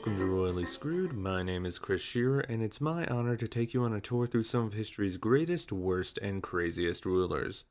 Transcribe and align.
Welcome 0.00 0.16
to 0.16 0.24
Royally 0.24 0.64
Screwed. 0.64 1.12
My 1.12 1.42
name 1.42 1.66
is 1.66 1.78
Chris 1.78 2.00
Shearer, 2.00 2.40
and 2.40 2.62
it's 2.62 2.80
my 2.80 3.04
honor 3.08 3.36
to 3.36 3.46
take 3.46 3.74
you 3.74 3.84
on 3.84 3.92
a 3.92 4.00
tour 4.00 4.26
through 4.26 4.44
some 4.44 4.64
of 4.64 4.72
history's 4.72 5.18
greatest, 5.18 5.72
worst, 5.72 6.18
and 6.22 6.42
craziest 6.42 7.04
rulers. 7.04 7.64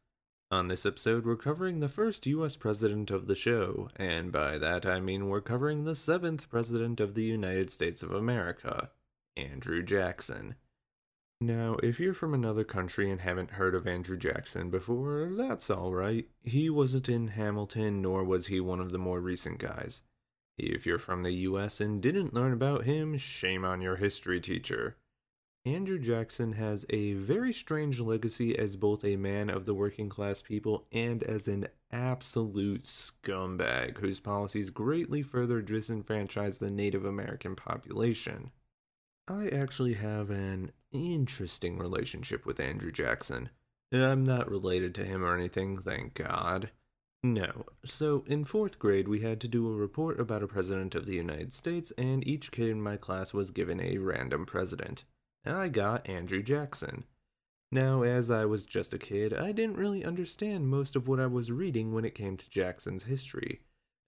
On 0.52 0.68
this 0.68 0.86
episode, 0.86 1.26
we're 1.26 1.36
covering 1.36 1.80
the 1.80 1.90
first 1.90 2.28
US 2.28 2.56
president 2.56 3.10
of 3.10 3.26
the 3.26 3.34
show, 3.34 3.90
and 3.96 4.32
by 4.32 4.60
that 4.60 4.86
I 4.86 5.00
mean 5.00 5.28
we're 5.28 5.42
covering 5.42 5.86
the 5.86 5.96
seventh 5.96 6.52
president 6.52 7.00
of 7.00 7.16
the 7.16 7.24
United 7.24 7.72
States 7.72 8.04
of 8.04 8.12
America, 8.12 8.92
Andrew 9.36 9.82
Jackson. 9.82 10.54
Now, 11.42 11.78
if 11.82 12.00
you're 12.00 12.14
from 12.14 12.36
another 12.36 12.64
country 12.64 13.10
and 13.10 13.22
haven't 13.22 13.54
heard 13.54 13.74
of 13.74 13.88
Andrew 13.88 14.18
Jackson 14.18 14.70
before, 14.70 15.32
that's 15.36 15.72
alright. 15.72 16.28
He 16.44 16.70
wasn't 16.70 17.10
in 17.10 17.30
Hamilton, 17.30 18.04
nor 18.04 18.24
was 18.24 18.46
he 18.46 18.60
one 18.60 18.80
of 18.80 18.92
the 18.92 19.00
more 19.00 19.20
recent 19.20 19.58
guys. 19.58 20.04
If 20.60 20.86
you're 20.86 21.00
from 21.00 21.24
the 21.24 21.34
US 21.34 21.82
and 21.82 22.02
didn't 22.02 22.34
learn 22.34 22.54
about 22.54 22.86
him, 22.86 23.18
shame 23.18 23.66
on 23.66 23.82
your 23.82 23.96
history 23.96 24.40
teacher. 24.40 24.98
Andrew 25.66 26.00
Jackson 26.00 26.54
has 26.54 26.86
a 26.90 27.14
very 27.14 27.52
strange 27.52 28.00
legacy 28.00 28.58
as 28.58 28.76
both 28.76 29.04
a 29.04 29.18
man 29.18 29.50
of 29.50 29.66
the 29.66 29.74
working 29.74 30.08
class 30.08 30.42
people 30.42 30.88
and 30.92 31.22
as 31.24 31.48
an 31.48 31.68
absolute 31.92 32.84
scumbag 32.84 33.98
whose 33.98 34.20
policies 34.20 34.70
greatly 34.70 35.22
further 35.22 35.62
disenfranchise 35.62 36.60
the 36.60 36.72
Native 36.72 37.04
American 37.04 37.56
population. 37.56 38.52
I 39.28 39.50
actually 39.50 39.94
have 39.94 40.30
an 40.30 40.72
interesting 40.92 41.78
relationship 41.78 42.46
with 42.46 42.60
Andrew 42.60 42.92
Jackson. 42.92 43.50
I'm 43.92 44.26
not 44.26 44.50
related 44.50 44.96
to 44.96 45.06
him 45.06 45.24
or 45.24 45.36
anything, 45.36 45.78
thank 45.78 46.14
God. 46.14 46.72
No. 47.22 47.66
So, 47.84 48.24
in 48.28 48.46
fourth 48.46 48.80
grade, 48.80 49.10
we 49.10 49.20
had 49.20 49.42
to 49.42 49.48
do 49.50 49.68
a 49.68 49.76
report 49.76 50.20
about 50.22 50.42
a 50.42 50.48
president 50.48 50.96
of 50.96 51.06
the 51.06 51.16
United 51.16 51.52
States, 51.52 51.92
and 51.98 52.26
each 52.26 52.50
kid 52.52 52.70
in 52.70 52.82
my 52.82 52.96
class 52.96 53.34
was 53.34 53.52
given 53.52 53.82
a 53.82 53.98
random 53.98 54.46
president. 54.46 55.04
I 55.46 55.68
got 55.68 56.08
Andrew 56.08 56.42
Jackson. 56.42 57.04
Now, 57.72 58.04
as 58.04 58.32
I 58.32 58.46
was 58.46 58.66
just 58.66 58.94
a 58.94 58.98
kid, 58.98 59.34
I 59.34 59.52
didn't 59.52 59.78
really 59.78 60.04
understand 60.04 60.70
most 60.70 60.96
of 60.96 61.08
what 61.08 61.20
I 61.20 61.28
was 61.28 61.52
reading 61.52 61.94
when 61.94 62.06
it 62.06 62.16
came 62.16 62.38
to 62.38 62.50
Jackson's 62.50 63.04
history. 63.04 63.62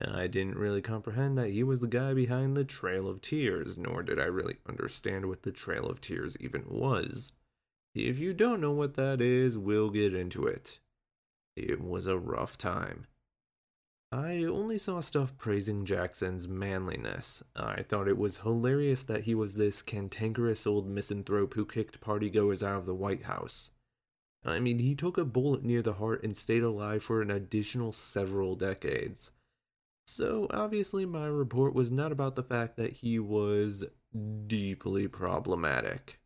I 0.03 0.27
didn't 0.27 0.57
really 0.57 0.81
comprehend 0.81 1.37
that 1.37 1.51
he 1.51 1.63
was 1.63 1.79
the 1.79 1.87
guy 1.87 2.13
behind 2.13 2.55
the 2.55 2.63
Trail 2.63 3.07
of 3.07 3.21
Tears, 3.21 3.77
nor 3.77 4.01
did 4.01 4.19
I 4.19 4.25
really 4.25 4.57
understand 4.67 5.27
what 5.27 5.43
the 5.43 5.51
Trail 5.51 5.85
of 5.85 6.01
Tears 6.01 6.37
even 6.39 6.63
was. 6.67 7.33
If 7.93 8.17
you 8.17 8.33
don't 8.33 8.61
know 8.61 8.71
what 8.71 8.95
that 8.95 9.21
is, 9.21 9.57
we'll 9.57 9.89
get 9.89 10.15
into 10.15 10.47
it. 10.47 10.79
It 11.55 11.81
was 11.81 12.07
a 12.07 12.17
rough 12.17 12.57
time. 12.57 13.07
I 14.13 14.43
only 14.43 14.77
saw 14.77 14.99
stuff 14.99 15.37
praising 15.37 15.85
Jackson's 15.85 16.47
manliness. 16.47 17.41
I 17.55 17.83
thought 17.83 18.09
it 18.09 18.17
was 18.17 18.37
hilarious 18.37 19.05
that 19.05 19.23
he 19.23 19.33
was 19.33 19.53
this 19.53 19.81
cantankerous 19.81 20.67
old 20.67 20.85
misanthrope 20.87 21.53
who 21.53 21.65
kicked 21.65 22.01
partygoers 22.01 22.61
out 22.61 22.79
of 22.79 22.85
the 22.85 22.95
White 22.95 23.23
House. 23.23 23.69
I 24.43 24.59
mean, 24.59 24.79
he 24.79 24.95
took 24.95 25.17
a 25.17 25.25
bullet 25.25 25.63
near 25.63 25.81
the 25.81 25.93
heart 25.93 26.23
and 26.23 26.35
stayed 26.35 26.63
alive 26.63 27.03
for 27.03 27.21
an 27.21 27.31
additional 27.31 27.93
several 27.93 28.55
decades. 28.55 29.31
So, 30.07 30.47
obviously, 30.49 31.05
my 31.05 31.27
report 31.27 31.73
was 31.73 31.91
not 31.91 32.11
about 32.11 32.35
the 32.35 32.43
fact 32.43 32.75
that 32.77 32.93
he 32.93 33.19
was 33.19 33.85
deeply 34.47 35.07
problematic. 35.07 36.20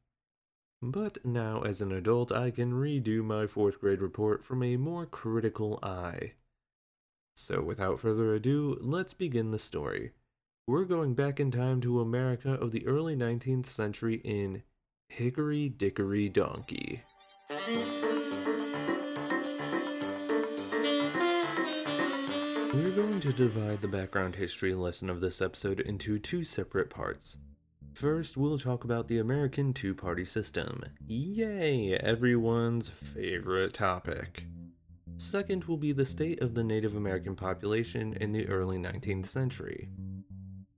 But 0.81 1.25
now, 1.25 1.61
as 1.61 1.81
an 1.81 1.91
adult, 1.91 2.31
I 2.31 2.51
can 2.51 2.73
redo 2.73 3.23
my 3.23 3.47
fourth 3.47 3.79
grade 3.79 4.01
report 4.01 4.43
from 4.43 4.61
a 4.61 4.77
more 4.77 5.05
critical 5.05 5.79
eye. 5.81 6.33
So, 7.35 7.61
without 7.61 7.99
further 7.99 8.33
ado, 8.35 8.77
let's 8.81 9.13
begin 9.13 9.51
the 9.51 9.59
story. 9.59 10.11
We're 10.67 10.85
going 10.85 11.13
back 11.13 11.39
in 11.39 11.51
time 11.51 11.81
to 11.81 12.01
America 12.01 12.53
of 12.53 12.71
the 12.71 12.87
early 12.87 13.15
19th 13.15 13.67
century 13.67 14.21
in 14.23 14.63
Hickory 15.09 15.69
Dickory 15.69 16.29
Donkey. 16.29 17.03
We're 22.73 22.91
going 22.91 23.21
to 23.21 23.31
divide 23.31 23.81
the 23.81 23.87
background 23.87 24.35
history 24.35 24.73
lesson 24.73 25.09
of 25.09 25.21
this 25.21 25.41
episode 25.41 25.79
into 25.79 26.19
two 26.19 26.43
separate 26.43 26.89
parts. 26.89 27.37
First, 27.95 28.35
we'll 28.35 28.59
talk 28.59 28.83
about 28.83 29.07
the 29.07 29.19
American 29.19 29.71
two 29.71 29.95
party 29.95 30.25
system. 30.25 30.83
Yay, 31.07 31.97
everyone's 31.97 32.89
favorite 32.89 33.73
topic. 33.73 34.43
Second 35.15 35.63
will 35.63 35.77
be 35.77 35.93
the 35.93 36.05
state 36.05 36.41
of 36.41 36.53
the 36.53 36.63
Native 36.63 36.97
American 36.97 37.37
population 37.37 38.11
in 38.19 38.33
the 38.33 38.49
early 38.49 38.77
19th 38.77 39.27
century. 39.27 39.87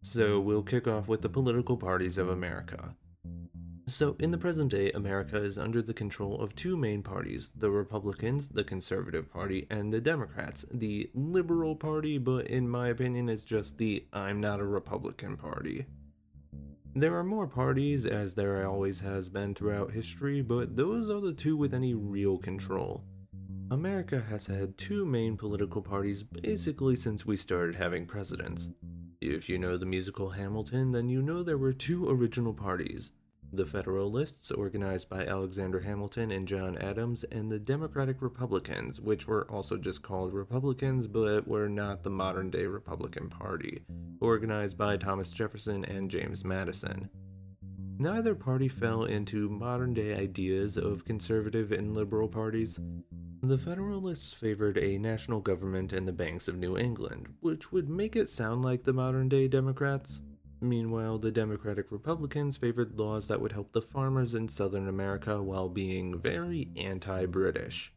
So, 0.04 0.40
we'll 0.40 0.62
kick 0.62 0.88
off 0.88 1.08
with 1.08 1.24
the 1.24 1.30
political 1.30 1.76
parties 1.76 2.20
of 2.20 2.30
America. 2.30 2.94
So, 3.88 4.16
in 4.20 4.30
the 4.30 4.38
present 4.38 4.70
day, 4.70 4.92
America 4.92 5.42
is 5.42 5.58
under 5.58 5.82
the 5.82 5.96
control 5.96 6.40
of 6.40 6.54
two 6.54 6.78
main 6.78 7.02
parties 7.02 7.52
the 7.56 7.72
Republicans, 7.72 8.50
the 8.50 8.64
Conservative 8.64 9.32
Party, 9.32 9.66
and 9.72 9.92
the 9.92 10.02
Democrats, 10.02 10.68
the 10.72 11.10
Liberal 11.16 11.76
Party, 11.76 12.20
but 12.20 12.46
in 12.46 12.70
my 12.70 12.90
opinion, 12.90 13.28
it's 13.28 13.44
just 13.44 13.80
the 13.80 14.06
I'm 14.14 14.40
not 14.40 14.60
a 14.60 14.66
Republican 14.66 15.36
Party. 15.36 15.88
There 16.98 17.16
are 17.16 17.24
more 17.24 17.46
parties, 17.46 18.08
as 18.08 18.34
there 18.34 18.68
always 18.68 19.00
has 19.02 19.30
been 19.30 19.54
throughout 19.54 19.92
history, 19.92 20.42
but 20.42 20.76
those 20.76 21.12
are 21.12 21.22
the 21.22 21.32
two 21.32 21.56
with 21.56 21.76
any 21.76 21.94
real 21.94 22.40
control. 22.40 23.04
America 23.70 24.20
has 24.20 24.48
had 24.48 24.80
two 24.80 25.06
main 25.06 25.38
political 25.38 25.80
parties 25.80 26.24
basically 26.24 26.96
since 26.96 27.24
we 27.24 27.38
started 27.38 27.76
having 27.76 28.08
presidents. 28.08 28.72
If 29.22 29.48
you 29.48 29.60
know 29.60 29.78
the 29.78 29.86
musical 29.86 30.32
Hamilton, 30.32 30.92
then 30.92 31.08
you 31.08 31.22
know 31.22 31.44
there 31.44 31.60
were 31.60 31.72
two 31.72 32.10
original 32.10 32.52
parties 32.52 33.12
the 33.54 33.66
Federalists, 33.66 34.52
organized 34.52 35.10
by 35.10 35.26
Alexander 35.26 35.80
Hamilton 35.80 36.32
and 36.32 36.48
John 36.48 36.78
Adams, 36.78 37.24
and 37.32 37.52
the 37.52 37.60
Democratic 37.60 38.22
Republicans, 38.22 39.00
which 39.00 39.28
were 39.28 39.50
also 39.50 39.78
just 39.78 40.02
called 40.02 40.34
Republicans 40.34 41.08
but 41.08 41.48
were 41.48 41.70
not 41.70 42.04
the 42.04 42.10
modern 42.10 42.50
day 42.50 42.66
Republican 42.66 43.30
Party, 43.30 43.82
organized 44.20 44.78
by 44.78 44.98
Thomas 44.98 45.32
Jefferson 45.32 45.86
and 45.86 46.12
James 46.12 46.44
Madison. 46.44 47.10
Neither 48.00 48.36
party 48.36 48.68
fell 48.68 49.06
into 49.06 49.50
modern 49.50 49.94
day 49.94 50.16
ideas 50.16 50.78
of 50.78 51.06
conservative 51.06 51.72
and 51.72 51.96
liberal 51.96 52.28
parties. 52.28 52.80
The 53.42 53.58
Federalists 53.58 54.34
favored 54.34 54.78
a 54.78 54.98
national 54.98 55.42
government 55.42 55.94
and 55.94 56.08
the 56.08 56.12
banks 56.12 56.48
of 56.48 56.58
New 56.58 56.78
England, 56.78 57.28
which 57.40 57.72
would 57.72 57.90
make 57.90 58.16
it 58.16 58.30
sound 58.30 58.64
like 58.64 58.84
the 58.84 58.94
modern 58.94 59.30
day 59.30 59.48
Democrats. 59.48 60.22
Meanwhile, 60.60 61.20
the 61.20 61.32
Democratic 61.32 61.92
Republicans 61.92 62.58
favored 62.58 62.98
laws 62.98 63.28
that 63.28 63.40
would 63.40 63.52
help 63.52 63.72
the 63.72 63.82
farmers 63.82 64.34
in 64.34 64.48
Southern 64.48 64.88
America 64.88 65.42
while 65.42 65.70
being 65.70 66.20
very 66.20 66.72
anti 66.76 67.26
British. 67.28 67.94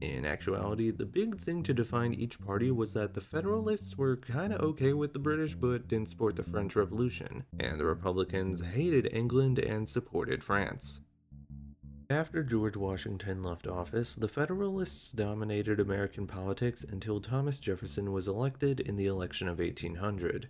In 0.00 0.24
actuality, 0.24 0.92
the 0.92 1.04
big 1.04 1.40
thing 1.40 1.64
to 1.64 1.74
define 1.74 2.14
each 2.14 2.40
party 2.40 2.70
was 2.70 2.92
that 2.92 3.14
the 3.14 3.20
Federalists 3.20 3.98
were 3.98 4.14
kinda 4.14 4.62
okay 4.62 4.92
with 4.92 5.12
the 5.12 5.18
British 5.18 5.56
but 5.56 5.88
didn't 5.88 6.08
support 6.08 6.36
the 6.36 6.44
French 6.44 6.76
Revolution, 6.76 7.42
and 7.58 7.80
the 7.80 7.84
Republicans 7.84 8.60
hated 8.60 9.12
England 9.12 9.58
and 9.58 9.88
supported 9.88 10.44
France. 10.44 11.00
After 12.10 12.44
George 12.44 12.76
Washington 12.76 13.42
left 13.42 13.66
office, 13.66 14.14
the 14.14 14.28
Federalists 14.28 15.10
dominated 15.10 15.80
American 15.80 16.28
politics 16.28 16.84
until 16.84 17.20
Thomas 17.20 17.58
Jefferson 17.58 18.12
was 18.12 18.28
elected 18.28 18.78
in 18.78 18.94
the 18.94 19.06
election 19.06 19.48
of 19.48 19.58
1800. 19.58 20.48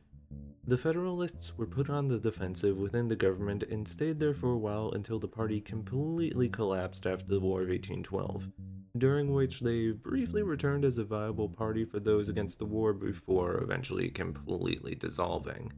The 0.68 0.76
Federalists 0.76 1.56
were 1.56 1.66
put 1.66 1.88
on 1.88 2.08
the 2.08 2.18
defensive 2.18 2.76
within 2.76 3.08
the 3.08 3.16
government 3.16 3.62
and 3.62 3.88
stayed 3.88 4.20
there 4.20 4.34
for 4.34 4.50
a 4.50 4.58
while 4.58 4.90
until 4.92 5.18
the 5.18 5.26
party 5.26 5.62
completely 5.62 6.50
collapsed 6.50 7.06
after 7.06 7.24
the 7.24 7.40
War 7.40 7.62
of 7.62 7.68
1812, 7.68 8.50
during 8.98 9.32
which 9.32 9.60
they 9.60 9.92
briefly 9.92 10.42
returned 10.42 10.84
as 10.84 10.98
a 10.98 11.04
viable 11.04 11.48
party 11.48 11.86
for 11.86 12.00
those 12.00 12.28
against 12.28 12.58
the 12.58 12.66
war 12.66 12.92
before 12.92 13.62
eventually 13.62 14.10
completely 14.10 14.94
dissolving. 14.94 15.72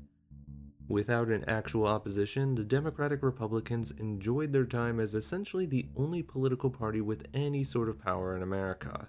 Without 0.89 1.29
an 1.29 1.45
actual 1.47 1.87
opposition, 1.87 2.57
the 2.57 2.65
Democratic 2.65 3.23
Republicans 3.23 3.93
enjoyed 3.93 4.53
their 4.53 4.67
time 4.67 4.99
as 4.99 5.15
essentially 5.15 5.67
the 5.67 5.87
only 5.95 6.21
political 6.21 6.69
party 6.69 7.01
with 7.01 7.27
any 7.33 7.63
sort 7.63 7.89
of 7.89 8.03
power 8.03 8.35
in 8.35 8.43
America. 8.43 9.07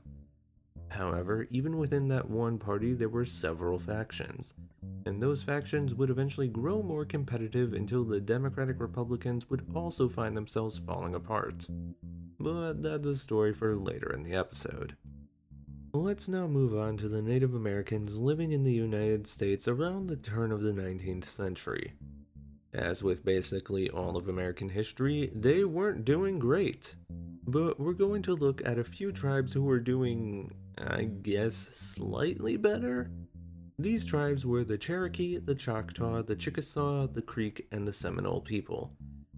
However, 0.92 1.48
even 1.52 1.78
within 1.78 2.10
that 2.10 2.30
one 2.30 2.58
party, 2.58 2.94
there 2.94 3.08
were 3.08 3.24
several 3.24 3.80
factions, 3.80 4.54
and 5.06 5.22
those 5.22 5.42
factions 5.42 5.96
would 5.96 6.10
eventually 6.10 6.50
grow 6.50 6.84
more 6.84 7.06
competitive 7.06 7.72
until 7.72 8.04
the 8.04 8.20
Democratic 8.20 8.78
Republicans 8.82 9.50
would 9.50 9.66
also 9.74 10.10
find 10.10 10.36
themselves 10.36 10.78
falling 10.78 11.16
apart. 11.16 11.66
But 12.40 12.84
that's 12.84 13.08
a 13.08 13.16
story 13.16 13.54
for 13.54 13.74
later 13.78 14.12
in 14.12 14.24
the 14.24 14.34
episode. 14.34 14.98
Let's 15.94 16.28
now 16.28 16.46
move 16.46 16.78
on 16.78 16.98
to 16.98 17.08
the 17.08 17.22
Native 17.22 17.54
Americans 17.54 18.20
living 18.20 18.52
in 18.52 18.66
the 18.66 18.74
United 18.74 19.28
States 19.28 19.70
around 19.70 20.08
the 20.08 20.18
turn 20.18 20.52
of 20.52 20.62
the 20.62 20.74
19th 20.74 21.26
century. 21.26 21.94
As 22.74 23.04
with 23.04 23.26
basically 23.26 23.90
all 23.90 24.16
of 24.16 24.30
American 24.30 24.70
history, 24.70 25.32
they 25.36 25.66
weren't 25.66 26.06
doing 26.06 26.40
great. 26.40 26.96
But 27.46 27.80
we're 27.80 27.94
going 27.94 28.22
to 28.24 28.36
look 28.36 28.62
at 28.66 28.80
a 28.80 28.84
few 28.84 29.12
tribes 29.12 29.52
who 29.52 29.64
were 29.64 29.80
doing, 29.80 30.52
I 30.78 31.04
guess, 31.04 31.56
slightly 31.74 32.56
better? 32.56 33.12
These 33.78 34.06
tribes 34.06 34.46
were 34.46 34.64
the 34.64 34.78
Cherokee, 34.78 35.38
the 35.38 35.56
Choctaw, 35.56 36.22
the 36.22 36.36
Chickasaw, 36.36 37.08
the 37.08 37.22
Creek, 37.22 37.68
and 37.72 37.88
the 37.88 37.94
Seminole 37.94 38.42
people. 38.42 38.94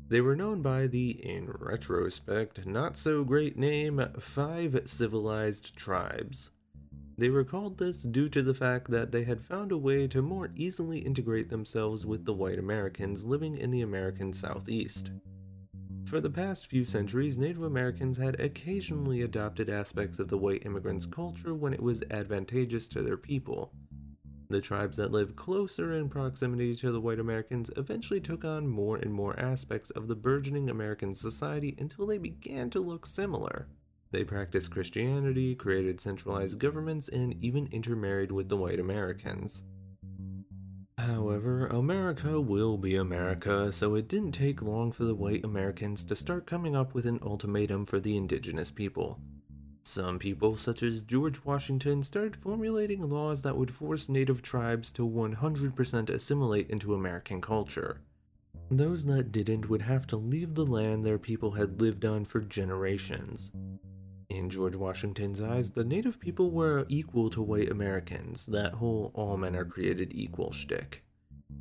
They 0.09 0.21
were 0.21 0.35
known 0.35 0.61
by 0.61 0.87
the, 0.87 1.11
in 1.11 1.49
retrospect, 1.49 2.67
not 2.67 2.97
so 2.97 3.23
great 3.23 3.57
name 3.57 4.05
Five 4.19 4.81
Civilized 4.85 5.75
Tribes. 5.75 6.51
They 7.23 7.29
recalled 7.29 7.77
this 7.77 8.01
due 8.01 8.27
to 8.27 8.43
the 8.43 8.53
fact 8.53 8.91
that 8.91 9.13
they 9.13 9.23
had 9.23 9.39
found 9.39 9.71
a 9.71 9.77
way 9.77 10.07
to 10.09 10.21
more 10.21 10.51
easily 10.57 10.99
integrate 10.99 11.47
themselves 11.47 12.05
with 12.05 12.25
the 12.25 12.33
white 12.33 12.59
Americans 12.59 13.25
living 13.25 13.55
in 13.55 13.71
the 13.71 13.79
American 13.79 14.33
Southeast. 14.33 15.09
For 16.03 16.19
the 16.19 16.29
past 16.29 16.67
few 16.67 16.83
centuries, 16.83 17.39
Native 17.39 17.63
Americans 17.63 18.17
had 18.17 18.41
occasionally 18.41 19.21
adopted 19.21 19.69
aspects 19.69 20.19
of 20.19 20.27
the 20.27 20.37
white 20.37 20.65
immigrants' 20.65 21.05
culture 21.05 21.55
when 21.55 21.73
it 21.73 21.81
was 21.81 22.03
advantageous 22.11 22.89
to 22.89 23.01
their 23.01 23.15
people. 23.15 23.71
The 24.49 24.59
tribes 24.59 24.97
that 24.97 25.13
lived 25.13 25.37
closer 25.37 25.93
in 25.93 26.09
proximity 26.09 26.75
to 26.75 26.91
the 26.91 26.99
white 26.99 27.21
Americans 27.21 27.71
eventually 27.77 28.19
took 28.19 28.43
on 28.43 28.67
more 28.67 28.97
and 28.97 29.13
more 29.13 29.39
aspects 29.39 29.91
of 29.91 30.09
the 30.09 30.15
burgeoning 30.17 30.69
American 30.69 31.15
society 31.15 31.73
until 31.79 32.05
they 32.05 32.17
began 32.17 32.69
to 32.71 32.81
look 32.81 33.05
similar. 33.05 33.69
They 34.13 34.23
practiced 34.23 34.69
Christianity, 34.69 35.55
created 35.55 35.99
centralized 35.99 36.59
governments, 36.59 37.09
and 37.09 37.35
even 37.43 37.67
intermarried 37.71 38.31
with 38.31 38.47
the 38.47 38.55
white 38.55 38.79
Americans. 38.79 39.63
However, 40.99 41.65
America 41.65 42.39
will 42.39 42.77
be 42.77 42.95
America, 42.95 43.71
so 43.71 43.95
it 43.95 44.07
didn't 44.07 44.33
take 44.33 44.61
long 44.61 44.91
for 44.91 45.03
the 45.03 45.15
white 45.15 45.43
Americans 45.43 46.05
to 46.05 46.15
start 46.15 46.45
coming 46.45 46.75
up 46.75 46.93
with 46.93 47.07
an 47.07 47.21
ultimatum 47.23 47.87
for 47.87 47.99
the 47.99 48.15
indigenous 48.15 48.69
people. 48.69 49.19
Some 49.81 50.19
people, 50.19 50.57
such 50.57 50.83
as 50.83 51.01
George 51.01 51.43
Washington, 51.43 52.03
started 52.03 52.35
formulating 52.35 53.09
laws 53.09 53.41
that 53.41 53.57
would 53.57 53.73
force 53.73 54.09
native 54.09 54.43
tribes 54.43 54.91
to 54.91 55.09
100% 55.09 56.09
assimilate 56.11 56.69
into 56.69 56.93
American 56.93 57.41
culture. 57.41 58.01
Those 58.69 59.05
that 59.05 59.31
didn't 59.31 59.69
would 59.69 59.81
have 59.81 60.05
to 60.07 60.17
leave 60.17 60.53
the 60.53 60.67
land 60.67 61.03
their 61.03 61.17
people 61.17 61.53
had 61.53 61.81
lived 61.81 62.05
on 62.05 62.25
for 62.25 62.41
generations. 62.41 63.51
In 64.33 64.49
George 64.49 64.75
Washington's 64.75 65.37
hmm. 65.37 65.51
eyes, 65.51 65.71
the 65.71 65.83
native 65.83 66.19
people 66.19 66.49
were 66.49 66.87
equal 66.89 67.29
to 67.29 67.41
white 67.41 67.69
Americans, 67.69 68.47
that 68.47 68.73
whole 68.73 69.11
all 69.13 69.37
men 69.37 69.55
are 69.55 69.63
created 69.63 70.11
equal 70.11 70.51
shtick. 70.51 71.03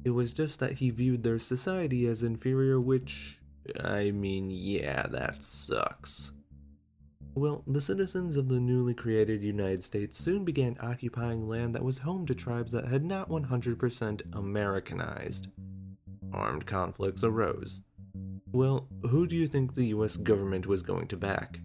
It 0.04 0.10
was 0.10 0.32
just 0.32 0.58
that 0.60 0.72
he 0.72 0.88
viewed 0.88 1.22
their 1.22 1.38
society 1.38 2.06
as 2.06 2.22
inferior, 2.22 2.80
which, 2.80 3.38
I 3.78 4.10
mean, 4.10 4.50
yeah, 4.50 5.06
that 5.08 5.44
sucks. 5.44 6.32
Well, 7.34 7.62
the 7.66 7.80
citizens 7.80 8.38
of 8.38 8.48
the 8.48 8.58
newly 8.58 8.94
created 8.94 9.42
United 9.42 9.84
States 9.84 10.16
soon 10.16 10.42
began 10.42 10.78
occupying 10.80 11.46
land 11.46 11.74
that 11.74 11.84
was 11.84 11.98
home 11.98 12.24
to 12.26 12.34
tribes 12.34 12.72
that 12.72 12.86
had 12.86 13.04
not 13.04 13.28
100% 13.28 14.34
Americanized. 14.34 15.48
Armed 16.32 16.64
conflicts 16.64 17.22
arose. 17.22 17.82
Well, 18.50 18.88
who 19.02 19.26
do 19.26 19.36
you 19.36 19.46
think 19.46 19.74
the 19.74 19.88
US 19.88 20.16
government 20.16 20.66
was 20.66 20.82
going 20.82 21.08
to 21.08 21.16
back? 21.19 21.60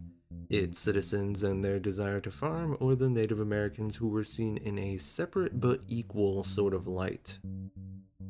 Its 0.49 0.79
citizens 0.79 1.43
and 1.43 1.63
their 1.63 1.79
desire 1.79 2.19
to 2.21 2.31
farm, 2.31 2.77
or 2.79 2.95
the 2.95 3.09
Native 3.09 3.39
Americans 3.39 3.95
who 3.95 4.07
were 4.07 4.23
seen 4.23 4.57
in 4.57 4.77
a 4.79 4.97
separate 4.97 5.59
but 5.59 5.81
equal 5.87 6.43
sort 6.43 6.73
of 6.73 6.87
light. 6.87 7.39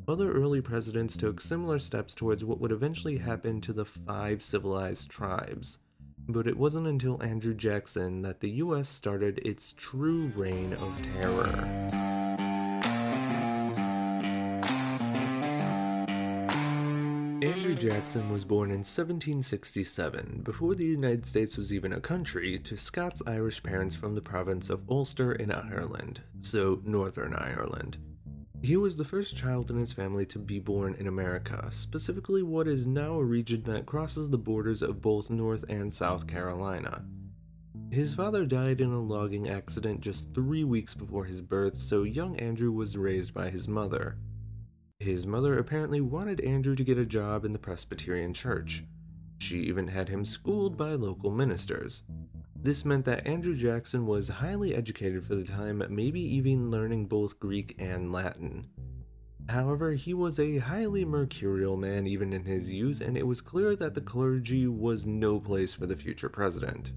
Other 0.06 0.32
early 0.32 0.60
presidents 0.60 1.16
took 1.16 1.40
similar 1.40 1.78
steps 1.78 2.14
towards 2.14 2.44
what 2.44 2.60
would 2.60 2.72
eventually 2.72 3.18
happen 3.18 3.60
to 3.60 3.72
the 3.72 3.84
five 3.84 4.42
civilized 4.42 5.10
tribes, 5.10 5.78
but 6.28 6.46
it 6.46 6.56
wasn't 6.56 6.86
until 6.86 7.22
Andrew 7.22 7.54
Jackson 7.54 8.22
that 8.22 8.40
the 8.40 8.50
US 8.50 8.88
started 8.88 9.38
its 9.44 9.74
true 9.76 10.32
reign 10.34 10.72
of 10.74 11.00
terror. 11.02 12.17
Jackson 17.78 18.28
was 18.28 18.44
born 18.44 18.70
in 18.70 18.78
1767, 18.78 20.40
before 20.42 20.74
the 20.74 20.84
United 20.84 21.24
States 21.24 21.56
was 21.56 21.72
even 21.72 21.92
a 21.92 22.00
country, 22.00 22.58
to 22.58 22.76
Scots 22.76 23.22
Irish 23.24 23.62
parents 23.62 23.94
from 23.94 24.16
the 24.16 24.20
province 24.20 24.68
of 24.68 24.82
Ulster 24.90 25.32
in 25.32 25.52
Ireland, 25.52 26.20
so 26.40 26.80
Northern 26.84 27.34
Ireland. 27.34 27.98
He 28.62 28.76
was 28.76 28.96
the 28.96 29.04
first 29.04 29.36
child 29.36 29.70
in 29.70 29.78
his 29.78 29.92
family 29.92 30.26
to 30.26 30.40
be 30.40 30.58
born 30.58 30.94
in 30.94 31.06
America, 31.06 31.68
specifically 31.70 32.42
what 32.42 32.66
is 32.66 32.84
now 32.84 33.14
a 33.14 33.24
region 33.24 33.62
that 33.64 33.86
crosses 33.86 34.28
the 34.28 34.38
borders 34.38 34.82
of 34.82 35.00
both 35.00 35.30
North 35.30 35.64
and 35.68 35.92
South 35.92 36.26
Carolina. 36.26 37.04
His 37.92 38.12
father 38.12 38.44
died 38.44 38.80
in 38.80 38.90
a 38.90 39.00
logging 39.00 39.48
accident 39.48 40.00
just 40.00 40.34
three 40.34 40.64
weeks 40.64 40.94
before 40.94 41.26
his 41.26 41.40
birth, 41.40 41.76
so 41.76 42.02
young 42.02 42.34
Andrew 42.40 42.72
was 42.72 42.96
raised 42.96 43.32
by 43.32 43.50
his 43.50 43.68
mother. 43.68 44.18
His 45.00 45.26
mother 45.26 45.56
apparently 45.56 46.00
wanted 46.00 46.40
Andrew 46.40 46.74
to 46.74 46.82
get 46.82 46.98
a 46.98 47.06
job 47.06 47.44
in 47.44 47.52
the 47.52 47.58
Presbyterian 47.58 48.34
Church. 48.34 48.82
She 49.38 49.60
even 49.60 49.86
had 49.86 50.08
him 50.08 50.24
schooled 50.24 50.76
by 50.76 50.94
local 50.94 51.30
ministers. 51.30 52.02
This 52.60 52.84
meant 52.84 53.04
that 53.04 53.24
Andrew 53.24 53.54
Jackson 53.54 54.06
was 54.06 54.28
highly 54.28 54.74
educated 54.74 55.24
for 55.24 55.36
the 55.36 55.44
time, 55.44 55.84
maybe 55.88 56.20
even 56.20 56.72
learning 56.72 57.06
both 57.06 57.38
Greek 57.38 57.76
and 57.78 58.10
Latin. 58.10 58.66
However, 59.48 59.92
he 59.92 60.12
was 60.14 60.40
a 60.40 60.58
highly 60.58 61.04
mercurial 61.04 61.76
man 61.76 62.08
even 62.08 62.32
in 62.32 62.44
his 62.44 62.72
youth, 62.72 63.00
and 63.00 63.16
it 63.16 63.26
was 63.26 63.40
clear 63.40 63.76
that 63.76 63.94
the 63.94 64.00
clergy 64.00 64.66
was 64.66 65.06
no 65.06 65.38
place 65.38 65.72
for 65.72 65.86
the 65.86 65.96
future 65.96 66.28
president. 66.28 66.92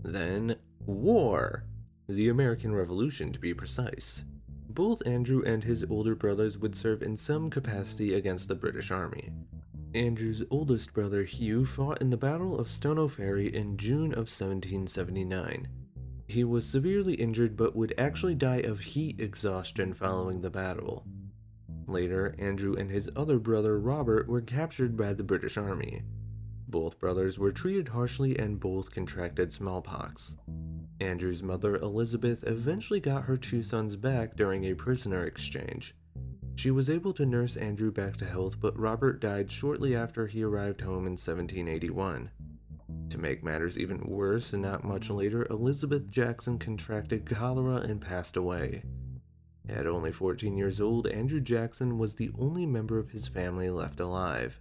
Then, 0.00 0.56
war! 0.86 1.64
The 2.08 2.28
American 2.28 2.74
Revolution, 2.74 3.32
to 3.32 3.40
be 3.40 3.52
precise. 3.52 4.24
Both 4.74 5.06
Andrew 5.06 5.40
and 5.46 5.62
his 5.62 5.84
older 5.88 6.16
brothers 6.16 6.58
would 6.58 6.74
serve 6.74 7.00
in 7.00 7.16
some 7.16 7.48
capacity 7.48 8.14
against 8.14 8.48
the 8.48 8.56
British 8.56 8.90
Army. 8.90 9.30
Andrew's 9.94 10.42
oldest 10.50 10.92
brother 10.92 11.22
Hugh 11.22 11.64
fought 11.64 12.00
in 12.00 12.10
the 12.10 12.16
Battle 12.16 12.58
of 12.58 12.68
Stono 12.68 13.06
Ferry 13.06 13.54
in 13.54 13.76
June 13.76 14.10
of 14.12 14.26
1779. 14.26 15.68
He 16.26 16.42
was 16.42 16.66
severely 16.66 17.14
injured 17.14 17.56
but 17.56 17.76
would 17.76 17.94
actually 17.96 18.34
die 18.34 18.62
of 18.62 18.80
heat 18.80 19.20
exhaustion 19.20 19.94
following 19.94 20.40
the 20.40 20.50
battle. 20.50 21.06
Later, 21.86 22.34
Andrew 22.40 22.74
and 22.74 22.90
his 22.90 23.08
other 23.14 23.38
brother 23.38 23.78
Robert 23.78 24.26
were 24.26 24.40
captured 24.40 24.96
by 24.96 25.12
the 25.12 25.22
British 25.22 25.56
Army. 25.56 26.02
Both 26.66 26.98
brothers 26.98 27.38
were 27.38 27.52
treated 27.52 27.86
harshly 27.86 28.36
and 28.36 28.58
both 28.58 28.90
contracted 28.90 29.52
smallpox. 29.52 30.36
Andrew's 31.00 31.42
mother, 31.42 31.76
Elizabeth, 31.76 32.44
eventually 32.44 33.00
got 33.00 33.24
her 33.24 33.36
two 33.36 33.62
sons 33.62 33.96
back 33.96 34.36
during 34.36 34.64
a 34.64 34.74
prisoner 34.74 35.24
exchange. 35.24 35.94
She 36.56 36.70
was 36.70 36.88
able 36.88 37.12
to 37.14 37.26
nurse 37.26 37.56
Andrew 37.56 37.90
back 37.90 38.16
to 38.18 38.24
health, 38.24 38.60
but 38.60 38.78
Robert 38.78 39.20
died 39.20 39.50
shortly 39.50 39.96
after 39.96 40.26
he 40.26 40.42
arrived 40.42 40.80
home 40.80 41.06
in 41.06 41.12
1781. 41.12 42.30
To 43.10 43.18
make 43.18 43.42
matters 43.42 43.76
even 43.76 44.00
worse, 44.06 44.52
not 44.52 44.84
much 44.84 45.10
later, 45.10 45.46
Elizabeth 45.50 46.10
Jackson 46.10 46.58
contracted 46.58 47.26
cholera 47.26 47.76
and 47.76 48.00
passed 48.00 48.36
away. 48.36 48.82
At 49.68 49.86
only 49.86 50.12
14 50.12 50.56
years 50.56 50.80
old, 50.80 51.06
Andrew 51.06 51.40
Jackson 51.40 51.98
was 51.98 52.14
the 52.14 52.30
only 52.38 52.66
member 52.66 52.98
of 52.98 53.10
his 53.10 53.26
family 53.26 53.70
left 53.70 53.98
alive. 53.98 54.60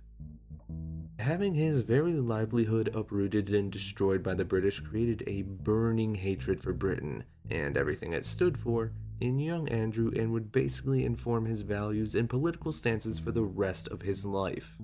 Having 1.19 1.53
his 1.53 1.81
very 1.81 2.13
livelihood 2.13 2.89
uprooted 2.95 3.49
and 3.49 3.71
destroyed 3.71 4.23
by 4.23 4.33
the 4.33 4.43
British 4.43 4.79
created 4.79 5.23
a 5.27 5.43
burning 5.43 6.15
hatred 6.15 6.61
for 6.61 6.73
Britain 6.73 7.23
and 7.51 7.77
everything 7.77 8.13
it 8.13 8.25
stood 8.25 8.57
for 8.57 8.91
in 9.21 9.39
young 9.39 9.69
Andrew 9.69 10.11
and 10.15 10.31
would 10.31 10.51
basically 10.51 11.05
inform 11.05 11.45
his 11.45 11.61
values 11.61 12.15
and 12.15 12.29
political 12.29 12.71
stances 12.71 13.19
for 13.19 13.31
the 13.31 13.43
rest 13.43 13.87
of 13.89 14.01
his 14.01 14.25
life. 14.25 14.75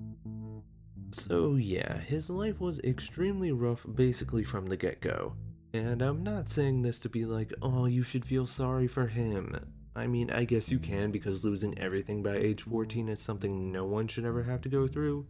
So, 1.12 1.56
yeah, 1.56 1.98
his 1.98 2.30
life 2.30 2.60
was 2.60 2.80
extremely 2.82 3.52
rough 3.52 3.86
basically 3.96 4.44
from 4.44 4.68
the 4.68 4.78
get 4.78 5.02
go. 5.02 5.34
And 5.74 6.02
I'm 6.02 6.24
not 6.24 6.48
saying 6.48 6.84
this 6.84 7.00
to 7.02 7.10
be 7.10 7.26
like, 7.26 7.52
oh, 7.62 7.86
you 7.86 8.04
should 8.04 8.26
feel 8.26 8.46
sorry 8.46 8.88
for 8.88 9.08
him. 9.08 9.60
I 9.96 10.06
mean, 10.06 10.30
I 10.30 10.46
guess 10.46 10.70
you 10.70 10.78
can 10.78 11.12
because 11.12 11.44
losing 11.44 11.78
everything 11.80 12.22
by 12.22 12.38
age 12.38 12.62
14 12.62 13.10
is 13.10 13.20
something 13.20 13.72
no 13.72 13.86
one 13.86 14.08
should 14.08 14.26
ever 14.26 14.44
have 14.44 14.62
to 14.62 14.70
go 14.70 14.88
through 14.88 15.26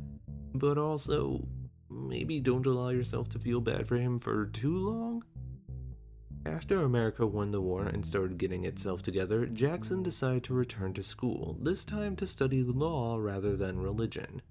but 0.53 0.77
also 0.77 1.46
maybe 1.89 2.39
don't 2.39 2.65
allow 2.65 2.89
yourself 2.89 3.29
to 3.29 3.39
feel 3.39 3.62
bad 3.62 3.88
for 3.88 3.98
him 3.98 4.20
for 4.20 4.46
too 4.48 4.77
long. 4.77 5.24
After 6.46 6.82
America 6.82 7.27
won 7.27 7.51
the 7.51 7.62
war 7.62 7.84
and 7.86 8.06
started 8.06 8.38
getting 8.38 8.63
itself 8.63 9.01
together, 9.01 9.46
Jackson 9.46 10.01
decided 10.01 10.44
to 10.46 10.53
return 10.53 10.94
to 10.94 11.03
school, 11.03 11.58
this 11.62 11.84
time 11.84 12.15
to 12.15 12.27
study 12.27 12.63
law 12.63 13.18
rather 13.18 13.58
than 13.58 13.79
religion. 13.79 14.41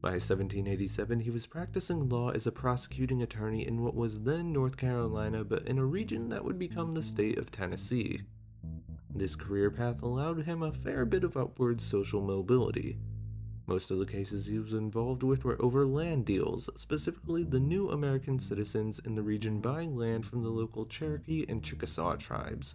By 0.00 0.12
1787, 0.12 1.20
he 1.20 1.30
was 1.30 1.46
practicing 1.46 2.08
law 2.08 2.30
as 2.30 2.46
a 2.46 2.52
prosecuting 2.52 3.22
attorney 3.22 3.66
in 3.66 3.82
what 3.82 3.94
was 3.94 4.20
then 4.20 4.50
North 4.50 4.78
Carolina, 4.78 5.44
but 5.44 5.66
in 5.66 5.78
a 5.78 5.84
region 5.84 6.30
that 6.30 6.42
would 6.42 6.58
become 6.58 6.94
the 6.94 7.02
state 7.02 7.36
of 7.36 7.50
Tennessee. 7.50 8.22
This 9.14 9.36
career 9.36 9.70
path 9.70 10.02
allowed 10.02 10.42
him 10.44 10.62
a 10.62 10.72
fair 10.72 11.04
bit 11.04 11.22
of 11.22 11.36
upward 11.36 11.82
social 11.82 12.22
mobility. 12.22 12.96
Most 13.70 13.92
of 13.92 14.00
the 14.00 14.04
cases 14.04 14.46
he 14.46 14.58
was 14.58 14.72
involved 14.72 15.22
with 15.22 15.44
were 15.44 15.62
over 15.62 15.86
land 15.86 16.26
deals, 16.26 16.68
specifically 16.74 17.44
the 17.44 17.60
new 17.60 17.90
American 17.90 18.36
citizens 18.36 18.98
in 18.98 19.14
the 19.14 19.22
region 19.22 19.60
buying 19.60 19.96
land 19.96 20.26
from 20.26 20.42
the 20.42 20.48
local 20.48 20.86
Cherokee 20.86 21.46
and 21.48 21.62
Chickasaw 21.62 22.16
tribes. 22.16 22.74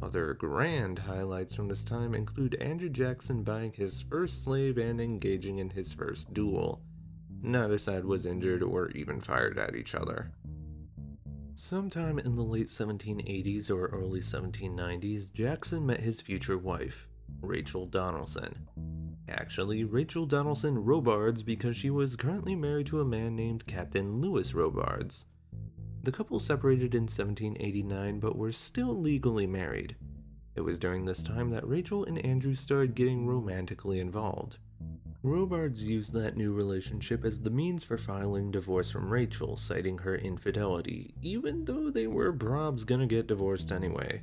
Other 0.00 0.34
grand 0.34 1.00
highlights 1.00 1.54
from 1.54 1.66
this 1.66 1.82
time 1.82 2.14
include 2.14 2.54
Andrew 2.60 2.88
Jackson 2.88 3.42
buying 3.42 3.72
his 3.72 4.00
first 4.02 4.44
slave 4.44 4.78
and 4.78 5.00
engaging 5.00 5.58
in 5.58 5.70
his 5.70 5.92
first 5.92 6.32
duel. 6.32 6.80
Neither 7.42 7.78
side 7.78 8.04
was 8.04 8.24
injured 8.24 8.62
or 8.62 8.90
even 8.90 9.20
fired 9.20 9.58
at 9.58 9.74
each 9.74 9.96
other. 9.96 10.30
Sometime 11.54 12.20
in 12.20 12.36
the 12.36 12.44
late 12.44 12.68
1780s 12.68 13.70
or 13.70 13.86
early 13.86 14.20
1790s, 14.20 15.32
Jackson 15.32 15.84
met 15.84 15.98
his 15.98 16.20
future 16.20 16.58
wife, 16.58 17.08
Rachel 17.40 17.88
Donelson. 17.88 18.54
Actually, 19.32 19.84
Rachel 19.84 20.26
Donelson 20.26 20.76
Robards 20.84 21.42
because 21.42 21.74
she 21.74 21.88
was 21.88 22.16
currently 22.16 22.54
married 22.54 22.86
to 22.88 23.00
a 23.00 23.04
man 23.04 23.34
named 23.34 23.66
Captain 23.66 24.20
Lewis 24.20 24.52
Robards. 24.52 25.24
The 26.02 26.12
couple 26.12 26.38
separated 26.38 26.94
in 26.94 27.04
1789 27.04 28.20
but 28.20 28.36
were 28.36 28.52
still 28.52 28.94
legally 28.94 29.46
married. 29.46 29.96
It 30.54 30.60
was 30.60 30.78
during 30.78 31.06
this 31.06 31.24
time 31.24 31.48
that 31.50 31.66
Rachel 31.66 32.04
and 32.04 32.18
Andrew 32.18 32.54
started 32.54 32.94
getting 32.94 33.26
romantically 33.26 34.00
involved. 34.00 34.58
Robards 35.22 35.88
used 35.88 36.12
that 36.12 36.36
new 36.36 36.52
relationship 36.52 37.24
as 37.24 37.40
the 37.40 37.48
means 37.48 37.82
for 37.84 37.96
filing 37.96 38.50
divorce 38.50 38.90
from 38.90 39.10
Rachel, 39.10 39.56
citing 39.56 39.96
her 39.98 40.16
infidelity, 40.16 41.14
even 41.22 41.64
though 41.64 41.90
they 41.90 42.06
were 42.06 42.34
probs 42.34 42.84
gonna 42.84 43.06
get 43.06 43.28
divorced 43.28 43.72
anyway. 43.72 44.22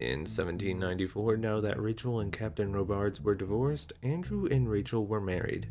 In 0.00 0.20
1794, 0.20 1.36
now 1.36 1.60
that 1.60 1.78
Rachel 1.78 2.20
and 2.20 2.32
Captain 2.32 2.72
Robards 2.72 3.20
were 3.20 3.34
divorced, 3.34 3.92
Andrew 4.02 4.46
and 4.46 4.66
Rachel 4.66 5.06
were 5.06 5.20
married. 5.20 5.68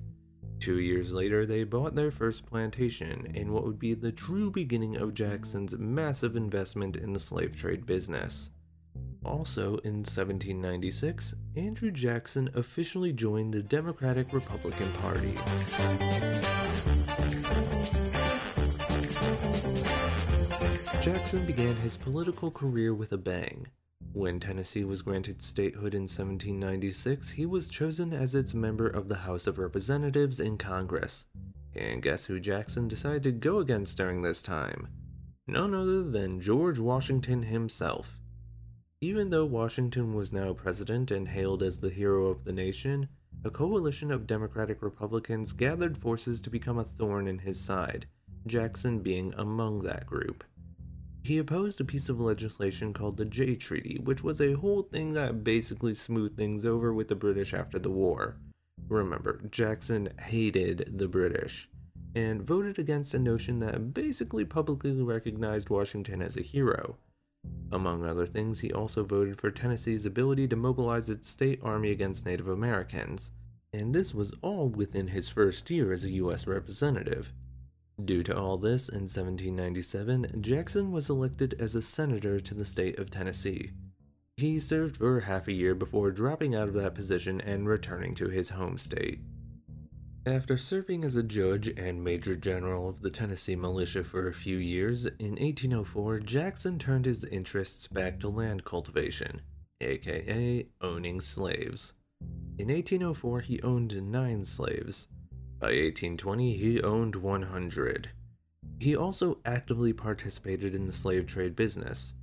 Two 0.59 0.77
years 0.79 1.12
later, 1.12 1.48
they 1.48 1.63
bought 1.63 1.95
their 1.95 2.12
first 2.12 2.45
plantation 2.45 3.31
in 3.33 3.51
what 3.51 3.65
would 3.65 3.79
be 3.79 3.95
the 3.95 4.12
true 4.12 4.51
beginning 4.51 4.98
of 4.98 5.15
Jackson's 5.15 5.75
massive 5.79 6.36
investment 6.36 6.95
in 6.95 7.12
the 7.12 7.19
slave 7.19 7.57
trade 7.57 7.88
business. 7.88 8.51
Also, 9.25 9.77
in 9.77 10.03
1796, 10.03 11.33
Andrew 11.55 11.89
Jackson 11.89 12.51
officially 12.53 13.12
joined 13.12 13.55
the 13.55 13.63
Democratic 13.63 14.31
Republican 14.31 14.91
Party. 15.01 15.33
Jackson 21.01 21.45
began 21.48 21.75
his 21.77 21.98
political 21.98 22.51
career 22.51 22.93
with 22.93 23.12
a 23.13 23.17
bang. 23.17 23.65
When 24.13 24.39
Tennessee 24.39 24.84
was 24.84 25.04
granted 25.04 25.39
statehood 25.42 25.94
in 25.94 26.01
1796, 26.01 27.30
he 27.30 27.46
was 27.46 27.70
chosen 27.70 28.12
as 28.12 28.34
its 28.34 28.56
member 28.56 28.88
of 28.88 29.08
the 29.08 29.16
House 29.16 29.46
of 29.46 29.60
Representatives 29.60 30.39
in 30.39 30.58
Congress. 30.58 31.28
And 31.75 32.01
guess 32.01 32.25
who 32.25 32.39
Jackson 32.39 32.88
decided 32.88 33.24
to 33.24 33.32
go 33.32 33.60
against 33.60 33.98
during 33.98 34.22
this 34.24 34.42
time? 34.42 34.88
None 35.48 35.75
other 35.75 36.04
than 36.04 36.42
George 36.42 36.80
Washington 36.80 37.44
himself. 37.44 38.18
Even 39.00 39.30
though 39.30 39.46
Washington 39.46 40.16
was 40.16 40.34
now 40.34 40.54
president 40.54 41.12
and 41.12 41.28
hailed 41.28 41.62
as 41.62 41.80
the 41.80 41.92
hero 41.92 42.28
of 42.28 42.44
the 42.44 42.51
nation, 42.51 43.08
a 43.46 43.51
coalition 43.51 44.12
of 44.12 44.28
Democratic 44.28 44.82
Republicans 44.82 45.54
gathered 45.54 45.98
forces 45.98 46.42
to 46.42 46.50
become 46.50 46.80
a 46.80 46.84
thorn 46.84 47.28
in 47.28 47.38
his 47.38 47.60
side, 47.60 48.08
Jackson 48.48 49.00
being 49.00 49.34
among 49.38 49.80
that 49.84 50.08
group. 50.08 50.44
He 51.24 51.38
opposed 51.38 51.80
a 51.80 51.86
piece 51.86 52.10
of 52.10 52.20
legislation 52.20 52.94
called 52.94 53.18
the 53.18 53.26
Jay 53.26 53.56
Treaty, 53.56 54.00
which 54.04 54.24
was 54.24 54.42
a 54.42 54.54
whole 54.54 54.84
thing 54.84 55.14
that 55.14 55.44
basically 55.44 55.94
smoothed 55.94 56.38
things 56.38 56.66
over 56.66 56.94
with 56.94 57.08
the 57.08 57.16
British 57.16 57.54
after 57.54 57.78
the 57.78 57.92
war. 57.92 58.38
Remember, 58.88 59.42
Jackson 59.52 60.10
hated 60.20 60.94
the 60.98 61.08
British 61.08 61.70
and 62.16 62.42
voted 62.42 62.80
against 62.80 63.14
a 63.14 63.20
notion 63.20 63.60
that 63.60 63.94
basically 63.94 64.46
publicly 64.46 64.92
recognized 64.94 65.70
Washington 65.70 66.22
as 66.22 66.38
a 66.38 66.42
hero. 66.42 66.98
Among 67.72 68.04
other 68.04 68.26
things, 68.26 68.60
he 68.60 68.74
also 68.74 69.04
voted 69.04 69.40
for 69.40 69.52
Tennessee's 69.52 70.06
ability 70.06 70.48
to 70.48 70.56
mobilize 70.56 71.10
its 71.10 71.30
state 71.30 71.60
army 71.62 71.92
against 71.92 72.26
Native 72.26 72.48
Americans, 72.48 73.32
and 73.72 73.94
this 73.94 74.14
was 74.14 74.34
all 74.42 74.70
within 74.70 75.08
his 75.08 75.30
first 75.30 75.70
year 75.70 75.94
as 75.94 76.04
a 76.04 76.12
U.S. 76.12 76.48
representative. 76.48 77.32
Due 78.06 78.24
to 78.24 78.38
all 78.38 78.58
this, 78.58 78.88
in 78.88 79.01
1797, 79.01 80.41
Jackson 80.41 80.91
was 80.91 81.10
elected 81.10 81.56
as 81.60 81.75
a 81.75 81.82
senator 81.82 82.39
to 82.39 82.53
the 82.53 82.65
state 82.65 82.98
of 82.98 83.10
Tennessee. 83.10 83.72
He 84.38 84.58
served 84.58 84.98
for 84.98 85.20
half 85.20 85.48
a 85.48 85.53
year 85.53 85.75
before 85.75 86.12
dropping 86.12 86.56
out 86.56 86.70
of 86.70 86.74
that 86.75 86.96
position 86.96 87.41
and 87.41 87.68
returning 87.68 88.15
to 88.15 88.29
his 88.29 88.51
home 88.51 88.77
state. 88.77 89.20
After 90.25 90.58
serving 90.58 91.03
as 91.03 91.15
a 91.15 91.24
judge 91.24 91.68
and 91.77 92.03
major 92.03 92.36
general 92.36 92.88
of 92.88 93.01
the 93.01 93.10
Tennessee 93.10 93.56
militia 93.56 94.03
for 94.03 94.27
a 94.27 94.34
few 94.34 94.58
years, 94.58 95.06
in 95.06 95.32
1804 95.32 96.20
Jackson 96.20 96.77
turned 96.79 97.06
his 97.06 97.24
interests 97.25 97.88
back 97.88 98.20
to 98.20 98.29
land 98.29 98.63
cultivation, 98.63 99.41
aka 99.82 100.68
owning 100.82 101.20
slaves. 101.20 101.94
In 102.58 102.68
1804, 102.68 103.41
he 103.41 103.62
owned 103.62 104.12
nine 104.12 104.44
slaves. 104.46 105.08
By 105.60 105.68
1820, 105.68 106.56
he 106.56 106.82
owned 106.82 107.18
100. 107.18 108.10
He 108.80 108.96
also 108.96 109.39
actively 109.44 109.92
participated 109.92 110.74
in 110.74 110.88
the 110.88 110.94
slave 110.94 111.28
trade 111.28 111.56
business. 111.56 112.13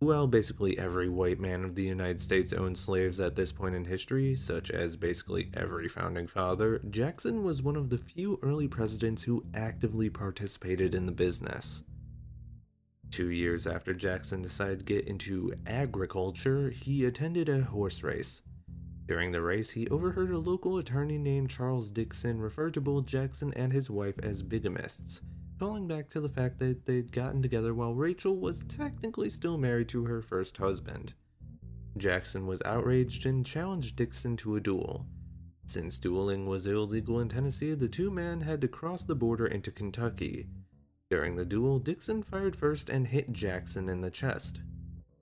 Well, 0.00 0.28
basically 0.28 0.78
every 0.78 1.08
white 1.08 1.40
man 1.40 1.64
of 1.64 1.74
the 1.74 1.82
United 1.82 2.20
States 2.20 2.52
owned 2.52 2.78
slaves 2.78 3.18
at 3.18 3.34
this 3.34 3.50
point 3.50 3.74
in 3.74 3.84
history, 3.84 4.36
such 4.36 4.70
as 4.70 4.94
basically 4.94 5.50
every 5.54 5.88
founding 5.88 6.28
father, 6.28 6.78
Jackson 6.88 7.42
was 7.42 7.62
one 7.62 7.74
of 7.74 7.90
the 7.90 7.98
few 7.98 8.38
early 8.42 8.68
presidents 8.68 9.24
who 9.24 9.44
actively 9.54 10.08
participated 10.08 10.94
in 10.94 11.04
the 11.04 11.10
business. 11.10 11.82
Two 13.10 13.30
years 13.30 13.66
after 13.66 13.92
Jackson 13.92 14.40
decided 14.40 14.78
to 14.78 14.84
get 14.84 15.08
into 15.08 15.52
agriculture, 15.66 16.70
he 16.70 17.04
attended 17.04 17.48
a 17.48 17.62
horse 17.62 18.04
race. 18.04 18.42
During 19.08 19.32
the 19.32 19.40
race, 19.40 19.70
he 19.70 19.88
overheard 19.88 20.30
a 20.30 20.38
local 20.38 20.76
attorney 20.76 21.16
named 21.16 21.48
Charles 21.48 21.90
Dixon 21.90 22.38
refer 22.38 22.70
to 22.70 22.80
both 22.82 23.06
Jackson 23.06 23.54
and 23.54 23.72
his 23.72 23.88
wife 23.88 24.18
as 24.22 24.42
bigamists, 24.42 25.22
calling 25.58 25.88
back 25.88 26.10
to 26.10 26.20
the 26.20 26.28
fact 26.28 26.58
that 26.58 26.84
they'd 26.84 27.10
gotten 27.10 27.40
together 27.40 27.72
while 27.72 27.94
Rachel 27.94 28.38
was 28.38 28.64
technically 28.64 29.30
still 29.30 29.56
married 29.56 29.88
to 29.88 30.04
her 30.04 30.20
first 30.20 30.58
husband. 30.58 31.14
Jackson 31.96 32.46
was 32.46 32.60
outraged 32.66 33.24
and 33.24 33.46
challenged 33.46 33.96
Dixon 33.96 34.36
to 34.36 34.56
a 34.56 34.60
duel. 34.60 35.06
Since 35.66 35.98
dueling 35.98 36.44
was 36.44 36.66
illegal 36.66 37.20
in 37.20 37.30
Tennessee, 37.30 37.72
the 37.72 37.88
two 37.88 38.10
men 38.10 38.42
had 38.42 38.60
to 38.60 38.68
cross 38.68 39.06
the 39.06 39.14
border 39.14 39.46
into 39.46 39.70
Kentucky. 39.70 40.48
During 41.08 41.34
the 41.34 41.46
duel, 41.46 41.78
Dixon 41.78 42.22
fired 42.22 42.54
first 42.54 42.90
and 42.90 43.06
hit 43.06 43.32
Jackson 43.32 43.88
in 43.88 44.02
the 44.02 44.10
chest. 44.10 44.60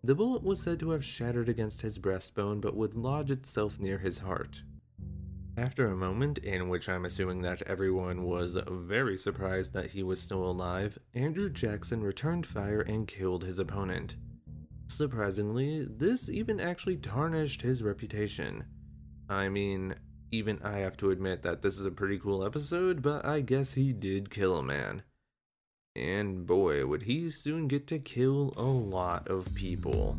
The 0.07 0.15
bullet 0.15 0.45
was 0.45 0.61
said 0.61 0.79
to 0.81 0.91
have 0.91 1.05
shattered 1.05 1.49
against 1.49 1.83
his 1.83 1.99
breastbone 1.99 2.61
but 2.61 2.77
would 2.77 2.95
lodge 2.95 3.33
itself 3.33 3.81
near 3.81 3.99
his 3.99 4.19
heart. 4.19 4.63
After 5.57 5.89
a 5.89 5.97
moment, 5.97 6.39
in 6.39 6.69
which 6.69 6.89
I'm 6.89 7.07
assuming 7.07 7.43
that 7.43 7.63
everyone 7.63 8.23
was 8.23 8.57
very 8.69 9.17
surprised 9.17 9.73
that 9.73 9.91
he 9.91 10.05
was 10.05 10.21
still 10.21 10.45
alive, 10.45 10.97
Andrew 11.15 11.51
Jackson 11.51 12.05
returned 12.05 12.47
fire 12.47 12.83
and 12.83 13.09
killed 13.09 13.43
his 13.43 13.59
opponent. 13.59 14.15
Surprisingly, 14.87 15.85
this 15.91 16.31
even 16.31 16.61
actually 16.61 16.99
tarnished 16.99 17.63
his 17.63 17.83
reputation. 17.83 18.63
I 19.29 19.49
mean, 19.49 19.97
even 20.31 20.63
I 20.63 20.79
have 20.79 20.97
to 20.99 21.11
admit 21.11 21.43
that 21.43 21.63
this 21.63 21.81
is 21.81 21.85
a 21.85 21.91
pretty 21.91 22.21
cool 22.21 22.45
episode, 22.45 23.03
but 23.03 23.25
I 23.25 23.41
guess 23.41 23.73
he 23.73 23.93
did 23.93 24.31
kill 24.31 24.57
a 24.57 24.63
man. 24.63 25.03
And 25.97 26.47
boy, 26.47 26.85
would 26.85 27.05
he 27.05 27.31
soon 27.31 27.69
get 27.69 27.87
to 27.87 27.99
kill 27.99 28.53
a 28.59 28.63
lot 28.63 29.29
of 29.29 29.55
people. 29.55 30.19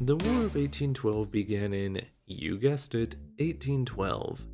The 0.00 0.16
War 0.16 0.44
of 0.44 0.54
1812 0.54 1.30
began 1.30 1.74
in, 1.74 2.00
you 2.24 2.56
guessed 2.56 2.94
it, 2.94 3.16
1812. 3.38 4.46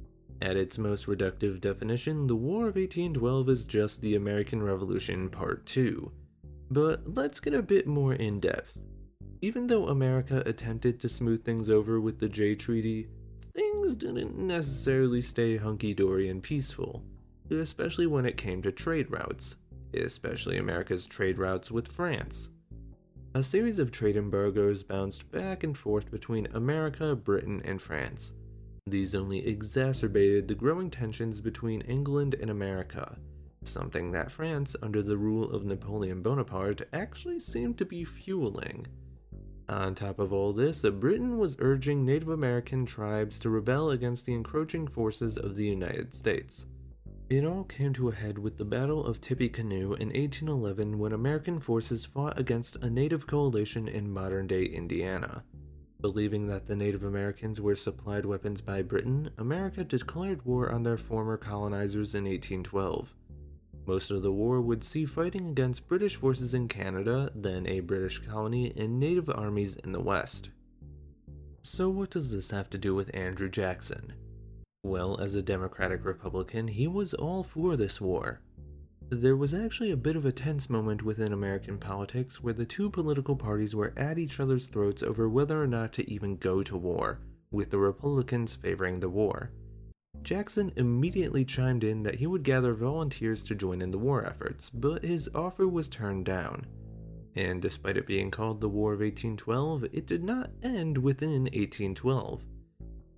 At 0.43 0.57
its 0.57 0.77
most 0.77 1.07
reductive 1.07 1.61
definition, 1.61 2.27
the 2.27 2.35
War 2.35 2.63
of 2.63 2.75
1812 2.75 3.49
is 3.49 3.65
just 3.65 4.01
the 4.01 4.17
American 4.17 4.61
Revolution 4.61 5.29
Part 5.29 5.67
2. 5.67 6.11
But 6.73 7.03
let's 7.15 7.39
get 7.39 7.55
a 7.55 7.63
bit 7.63 7.87
more 7.87 8.15
in 8.15 8.41
depth. 8.41 8.77
Even 9.41 9.69
though 9.69 9.87
America 9.87 10.43
attempted 10.47 10.99
to 10.99 11.09
smooth 11.09 11.45
things 11.45 11.71
over 11.71 12.01
with 12.01 12.19
the 12.19 12.29
Jay 12.29 12.57
Treaty, 12.57 13.09
things 13.61 13.95
didn't 13.95 14.39
necessarily 14.39 15.21
stay 15.21 15.59
hunky 15.59 15.93
dory 15.93 16.31
and 16.31 16.43
peaceful, 16.43 17.03
especially 17.51 18.07
when 18.07 18.25
it 18.25 18.39
came 18.39 18.63
to 18.63 18.73
trade 18.73 19.11
routes, 19.11 19.57
especially 19.93 20.57
America's 20.57 21.07
trade 21.07 21.37
routes 21.37 21.71
with 21.71 21.87
France. 21.87 22.53
A 23.35 23.43
series 23.43 23.79
of 23.79 23.91
trade 23.91 24.17
embargoes 24.17 24.83
bounced 24.83 25.31
back 25.31 25.63
and 25.63 25.77
forth 25.77 26.11
between 26.11 26.49
America, 26.55 27.15
Britain, 27.15 27.61
and 27.67 27.83
France. 27.83 28.33
These 28.87 29.15
only 29.15 29.47
exacerbated 29.47 30.49
the 30.49 30.55
growing 30.55 30.89
tensions 30.89 31.43
between 31.43 31.83
England 31.83 32.37
and 32.41 32.51
America, 32.51 33.19
something 33.63 34.11
that 34.13 34.33
France, 34.33 34.75
under 34.83 35.03
the 35.03 35.19
rule 35.19 35.51
of 35.51 35.67
Napoleon 35.67 36.23
Bonaparte, 36.23 36.89
actually 36.95 37.39
seemed 37.39 37.77
to 37.77 37.85
be 37.85 38.05
fueling. 38.07 38.87
On 39.71 39.95
top 39.95 40.19
of 40.19 40.33
all 40.33 40.53
this, 40.53 40.83
Britain 40.83 41.39
was 41.39 41.55
urging 41.61 42.05
Native 42.05 42.31
American 42.31 42.85
tribes 42.85 43.39
to 43.39 43.51
rebel 43.51 43.91
against 43.91 44.27
the 44.27 44.35
encroaching 44.35 44.89
forces 44.89 45.39
of 45.39 45.55
the 45.55 45.65
United 45.65 46.13
States. 46.13 46.67
It 47.29 47.45
all 47.45 47.63
came 47.63 47.93
to 47.93 48.09
a 48.09 48.15
head 48.15 48.37
with 48.37 48.57
the 48.57 48.65
Battle 48.65 49.07
of 49.07 49.21
Tippecanoe 49.21 49.95
in 49.95 50.09
1811 50.09 50.99
when 50.99 51.13
American 51.13 51.61
forces 51.61 52.05
fought 52.05 52.37
against 52.37 52.79
a 52.83 52.91
native 52.91 53.29
coalition 53.29 53.87
in 53.87 54.13
modern 54.13 54.49
day 54.49 54.65
Indiana. 54.65 55.45
Believing 56.01 56.49
that 56.49 56.67
the 56.67 56.75
Native 56.75 57.05
Americans 57.05 57.61
were 57.61 57.77
supplied 57.77 58.27
weapons 58.27 58.61
by 58.61 58.83
Britain, 58.83 59.31
America 59.39 59.85
declared 59.85 60.45
war 60.45 60.73
on 60.73 60.83
their 60.83 60.97
former 60.97 61.37
colonizers 61.37 62.17
in 62.17 62.25
1812. 62.25 63.15
Most 63.91 64.13
of 64.13 64.23
the 64.23 64.31
war 64.31 64.61
would 64.61 64.85
see 64.85 65.05
fighting 65.05 65.49
against 65.49 65.89
British 65.89 66.15
forces 66.15 66.55
in 66.55 66.69
Canada, 66.69 67.33
then 67.35 67.67
a 67.67 67.81
British 67.81 68.21
colony, 68.21 68.73
and 68.77 69.01
native 69.01 69.29
armies 69.29 69.75
in 69.75 69.91
the 69.91 70.01
West. 70.01 70.51
So, 71.63 71.89
what 71.91 72.11
does 72.11 72.31
this 72.31 72.53
have 72.53 72.71
to 72.71 72.79
do 72.79 72.95
with 72.95 73.13
Andrew 73.13 73.49
Jackson? 73.49 74.13
Well, 74.85 75.19
as 75.21 75.35
a 75.35 75.43
Democratic 75.43 76.05
Republican, 76.05 76.69
he 76.69 76.87
was 76.87 77.15
all 77.15 77.43
for 77.43 77.75
this 77.75 78.01
war. 78.01 78.41
There 79.09 79.37
was 79.37 79.53
actually 79.53 79.91
a 79.91 79.97
bit 79.97 80.15
of 80.15 80.25
a 80.25 80.31
tense 80.31 80.71
moment 80.71 81.03
within 81.03 81.33
American 81.33 81.77
politics 81.77 82.41
where 82.41 82.55
the 82.55 82.65
two 82.65 82.91
political 82.91 83.35
parties 83.35 83.75
were 83.75 83.93
at 83.97 84.21
each 84.21 84.39
other's 84.39 84.69
throats 84.69 85.03
over 85.03 85.29
whether 85.29 85.61
or 85.61 85.67
not 85.67 85.93
to 85.95 86.09
even 86.09 86.37
go 86.37 86.63
to 86.63 86.77
war, 86.77 87.19
with 87.51 87.71
the 87.71 87.79
Republicans 87.79 88.55
favoring 88.55 89.01
the 89.01 89.09
war. 89.09 89.51
Jackson 90.31 90.73
immediately 90.77 91.45
chimed 91.45 91.83
in 91.83 92.05
that 92.05 92.15
he 92.15 92.27
would 92.29 92.45
gather 92.45 92.73
volunteers 92.73 93.43
to 93.43 93.53
join 93.53 93.83
in 93.83 93.91
the 93.91 93.99
war 93.99 94.25
efforts, 94.25 94.71
but 94.71 95.05
his 95.05 95.29
offer 95.35 95.67
was 95.67 95.89
turned 95.89 96.25
down. 96.25 96.67
And 97.35 97.61
despite 97.61 97.97
it 97.97 98.07
being 98.07 98.31
called 98.31 98.61
the 98.61 98.69
War 98.69 98.93
of 98.93 99.01
1812, 99.01 99.87
it 99.93 100.07
did 100.07 100.23
not 100.23 100.51
end 100.63 100.99
within 100.99 101.43
1812. 101.47 102.45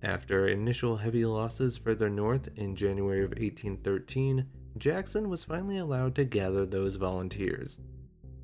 After 0.01 0.47
initial 0.47 0.97
heavy 0.97 1.23
losses 1.23 1.77
further 1.77 2.09
north 2.09 2.49
in 2.55 2.75
January 2.75 3.23
of 3.23 3.29
1813, 3.29 4.47
Jackson 4.79 5.29
was 5.29 5.43
finally 5.43 5.77
allowed 5.77 6.15
to 6.15 6.25
gather 6.25 6.65
those 6.65 6.95
volunteers. 6.95 7.77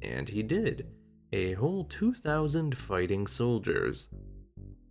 And 0.04 0.30
he 0.30 0.44
did 0.44 0.88
a 1.34 1.54
whole 1.54 1.86
2,000 1.86 2.78
fighting 2.78 3.26
soldiers. 3.26 4.10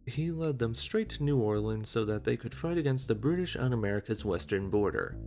He 0.08 0.30
led 0.30 0.58
them 0.58 0.74
straight 0.74 1.10
to 1.10 1.22
New 1.22 1.36
Orleans 1.36 1.88
so 1.88 2.06
that 2.06 2.24
they 2.24 2.36
could 2.36 2.54
fight 2.54 2.78
against 2.78 3.08
the 3.08 3.14
British 3.14 3.56
on 3.56 3.74
America's 3.74 4.24
western 4.24 4.70
border, 4.70 5.18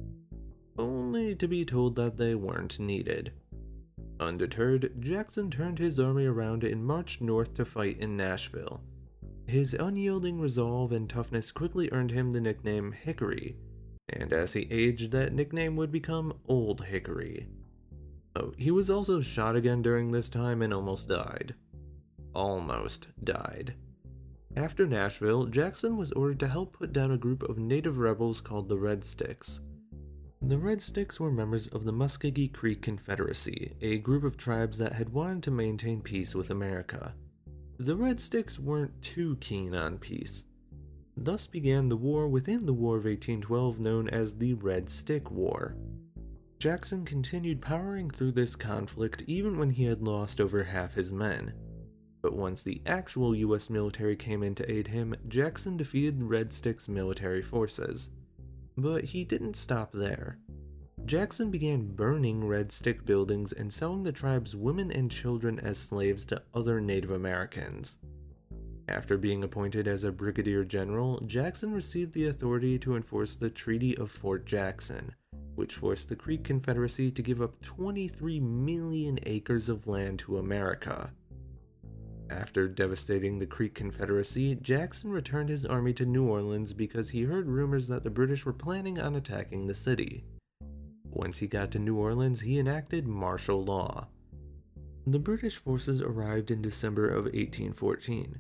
only 0.78 1.36
to 1.36 1.48
be 1.48 1.64
told 1.64 1.96
that 1.98 2.18
they 2.18 2.34
weren't 2.34 2.80
needed. 2.80 3.32
Undeterred, 4.20 4.92
Jackson 5.00 5.52
turned 5.52 5.78
his 5.78 6.00
army 6.00 6.26
around 6.26 6.64
and 6.64 6.84
marched 6.84 7.22
north 7.22 7.54
to 7.56 7.66
fight 7.66 8.00
in 8.00 8.18
Nashville. 8.18 8.82
His 9.46 9.76
unyielding 9.76 10.40
resolve 10.40 10.92
and 10.92 11.08
toughness 11.08 11.52
quickly 11.52 11.90
earned 11.92 12.12
him 12.12 12.32
the 12.32 12.42
nickname 12.42 12.92
Hickory, 12.92 13.58
and 14.10 14.34
as 14.34 14.54
he 14.54 14.68
aged, 14.72 15.12
that 15.12 15.34
nickname 15.34 15.76
would 15.76 15.92
become 15.92 16.40
Old 16.48 16.86
Hickory. 16.86 17.48
Oh, 18.36 18.54
he 18.58 18.72
was 18.72 18.90
also 18.90 19.22
shot 19.22 19.56
again 19.56 19.84
during 19.84 20.12
this 20.12 20.30
time 20.30 20.64
and 20.64 20.74
almost 20.74 21.08
died. 21.08 21.54
Almost 22.34 23.10
died. 23.24 23.76
After 24.56 24.86
Nashville, 24.86 25.46
Jackson 25.46 25.98
was 25.98 26.12
ordered 26.12 26.40
to 26.42 26.48
help 26.48 26.74
put 26.74 26.94
down 26.94 27.12
a 27.12 27.18
group 27.18 27.44
of 27.44 27.58
native 27.58 27.98
rebels 27.98 28.42
called 28.42 28.68
the 28.68 28.78
Red 28.78 29.04
Sticks. 29.04 29.62
The 30.42 30.58
Red 30.58 30.82
Sticks 30.82 31.20
were 31.20 31.32
members 31.32 31.68
of 31.68 31.86
the 31.86 31.94
Muskogee 31.94 32.52
Creek 32.52 32.82
Confederacy, 32.82 33.76
a 33.82 34.00
group 34.00 34.24
of 34.24 34.38
tribes 34.38 34.78
that 34.80 34.94
had 34.94 35.10
wanted 35.10 35.44
to 35.44 35.52
maintain 35.52 36.02
peace 36.02 36.36
with 36.36 36.50
America 36.50 37.14
the 37.86 37.96
Red 37.96 38.20
Sticks 38.20 38.60
weren't 38.60 39.02
too 39.02 39.38
keen 39.38 39.74
on 39.74 39.98
peace. 39.98 40.44
Thus 41.18 41.48
began 41.48 41.90
the 41.90 41.98
war 41.98 42.28
within 42.28 42.68
the 42.68 42.74
War 42.74 42.98
of 42.98 43.06
1812 43.06 43.80
known 43.80 44.08
as 44.10 44.36
the 44.36 44.54
Red 44.54 44.88
Stick 44.88 45.32
War. 45.32 45.76
Jackson 46.60 47.04
continued 47.04 47.60
powering 47.60 48.12
through 48.12 48.34
this 48.34 48.56
conflict 48.56 49.24
even 49.26 49.58
when 49.58 49.72
he 49.72 49.86
had 49.86 50.04
lost 50.04 50.40
over 50.40 50.64
half 50.64 50.94
his 50.94 51.12
men. 51.12 51.54
But 52.22 52.36
once 52.36 52.62
the 52.64 52.82
actual 52.86 53.36
US 53.36 53.70
military 53.70 54.16
came 54.16 54.44
in 54.44 54.56
to 54.56 54.72
aid 54.72 54.88
him, 54.88 55.16
Jackson 55.28 55.78
defeated 55.78 56.22
Red 56.22 56.54
Sticks 56.54 56.88
military 56.88 57.42
forces. 57.42 58.12
But 58.78 59.06
he 59.06 59.24
didn't 59.24 59.56
stop 59.56 59.92
there. 59.92 60.38
Jackson 61.06 61.50
began 61.50 61.88
burning 61.96 62.46
Red 62.46 62.72
Stick 62.72 63.06
buildings 63.06 63.52
and 63.52 63.74
selling 63.74 64.04
the 64.04 64.12
tribe's 64.12 64.56
women 64.56 64.92
and 64.92 65.10
children 65.10 65.60
as 65.60 65.78
slaves 65.78 66.26
to 66.26 66.44
other 66.54 66.80
Native 66.80 67.12
Americans. 67.12 67.98
After 68.88 69.18
being 69.18 69.44
appointed 69.44 69.88
as 69.88 70.04
a 70.04 70.12
brigadier 70.12 70.64
general, 70.64 71.20
Jackson 71.22 71.74
received 71.74 72.14
the 72.14 72.28
authority 72.28 72.78
to 72.80 72.96
enforce 72.96 73.36
the 73.36 73.50
Treaty 73.50 73.98
of 73.98 74.12
Fort 74.12 74.46
Jackson, 74.46 75.14
which 75.56 75.76
forced 75.76 76.10
the 76.10 76.16
Creek 76.16 76.44
Confederacy 76.44 77.10
to 77.12 77.22
give 77.22 77.42
up 77.42 77.60
23 77.62 78.40
million 78.40 79.18
acres 79.24 79.70
of 79.70 79.88
land 79.88 80.20
to 80.20 80.38
America. 80.38 81.12
After 82.32 82.70
devastating 82.70 83.38
the 83.38 83.46
Creek 83.46 83.76
Confederacy, 83.76 84.56
Jackson 84.56 85.12
returned 85.12 85.50
his 85.50 85.66
army 85.66 85.92
to 85.94 86.06
New 86.06 86.30
Orleans 86.30 86.72
because 86.72 87.10
he 87.10 87.24
heard 87.24 87.50
rumors 87.50 87.90
that 87.90 88.06
the 88.06 88.10
British 88.10 88.46
were 88.46 88.54
planning 88.54 88.98
on 89.00 89.18
attacking 89.18 89.68
the 89.68 89.76
city. 89.76 90.24
Once 91.04 91.40
he 91.40 91.48
got 91.48 91.72
to 91.72 91.80
New 91.80 91.98
Orleans, 91.98 92.40
he 92.40 92.58
enacted 92.58 93.06
martial 93.06 93.66
law. 93.66 94.08
The 95.06 95.20
British 95.20 95.58
forces 95.58 96.02
arrived 96.02 96.52
in 96.52 96.62
December 96.62 97.10
of 97.10 97.26
1814. 97.26 98.40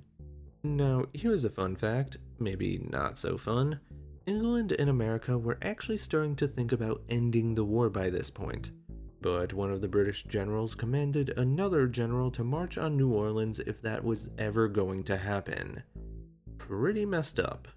Now, 0.64 1.06
here's 1.14 1.44
a 1.44 1.50
fun 1.50 1.76
fact, 1.76 2.16
maybe 2.40 2.88
not 2.90 3.18
so 3.18 3.38
fun. 3.38 3.82
England 4.26 4.72
and 4.72 4.90
America 4.90 5.38
were 5.38 5.58
actually 5.62 5.98
starting 5.98 6.38
to 6.38 6.48
think 6.48 6.72
about 6.72 7.04
ending 7.10 7.56
the 7.56 7.66
war 7.66 7.90
by 7.90 8.10
this 8.10 8.30
point. 8.30 8.72
But 9.22 9.54
one 9.54 9.72
of 9.72 9.82
the 9.82 9.88
British 9.88 10.24
generals 10.24 10.74
commanded 10.74 11.30
another 11.38 11.88
general 11.88 12.32
to 12.32 12.44
march 12.44 12.78
on 12.78 12.98
New 12.98 13.14
Orleans 13.14 13.60
if 13.60 13.80
that 13.82 14.04
was 14.04 14.30
ever 14.40 14.68
going 14.68 15.04
to 15.04 15.18
happen. 15.18 15.84
Pretty 16.58 17.06
messed 17.06 17.40
up. 17.40 17.68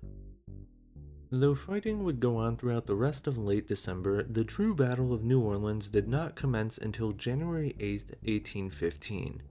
Though 1.31 1.55
fighting 1.55 2.05
would 2.05 2.21
go 2.21 2.37
on 2.37 2.57
throughout 2.57 2.87
the 2.87 2.95
rest 2.95 3.27
of 3.27 3.37
late 3.37 3.67
December, 3.67 4.23
the 4.23 4.45
true 4.45 4.75
Battle 4.75 5.13
of 5.13 5.25
New 5.25 5.41
Orleans 5.41 5.91
did 5.91 6.09
not 6.09 6.37
commence 6.37 6.79
until 6.79 7.13
January 7.13 7.75
8, 7.81 8.03
1815. 8.23 9.43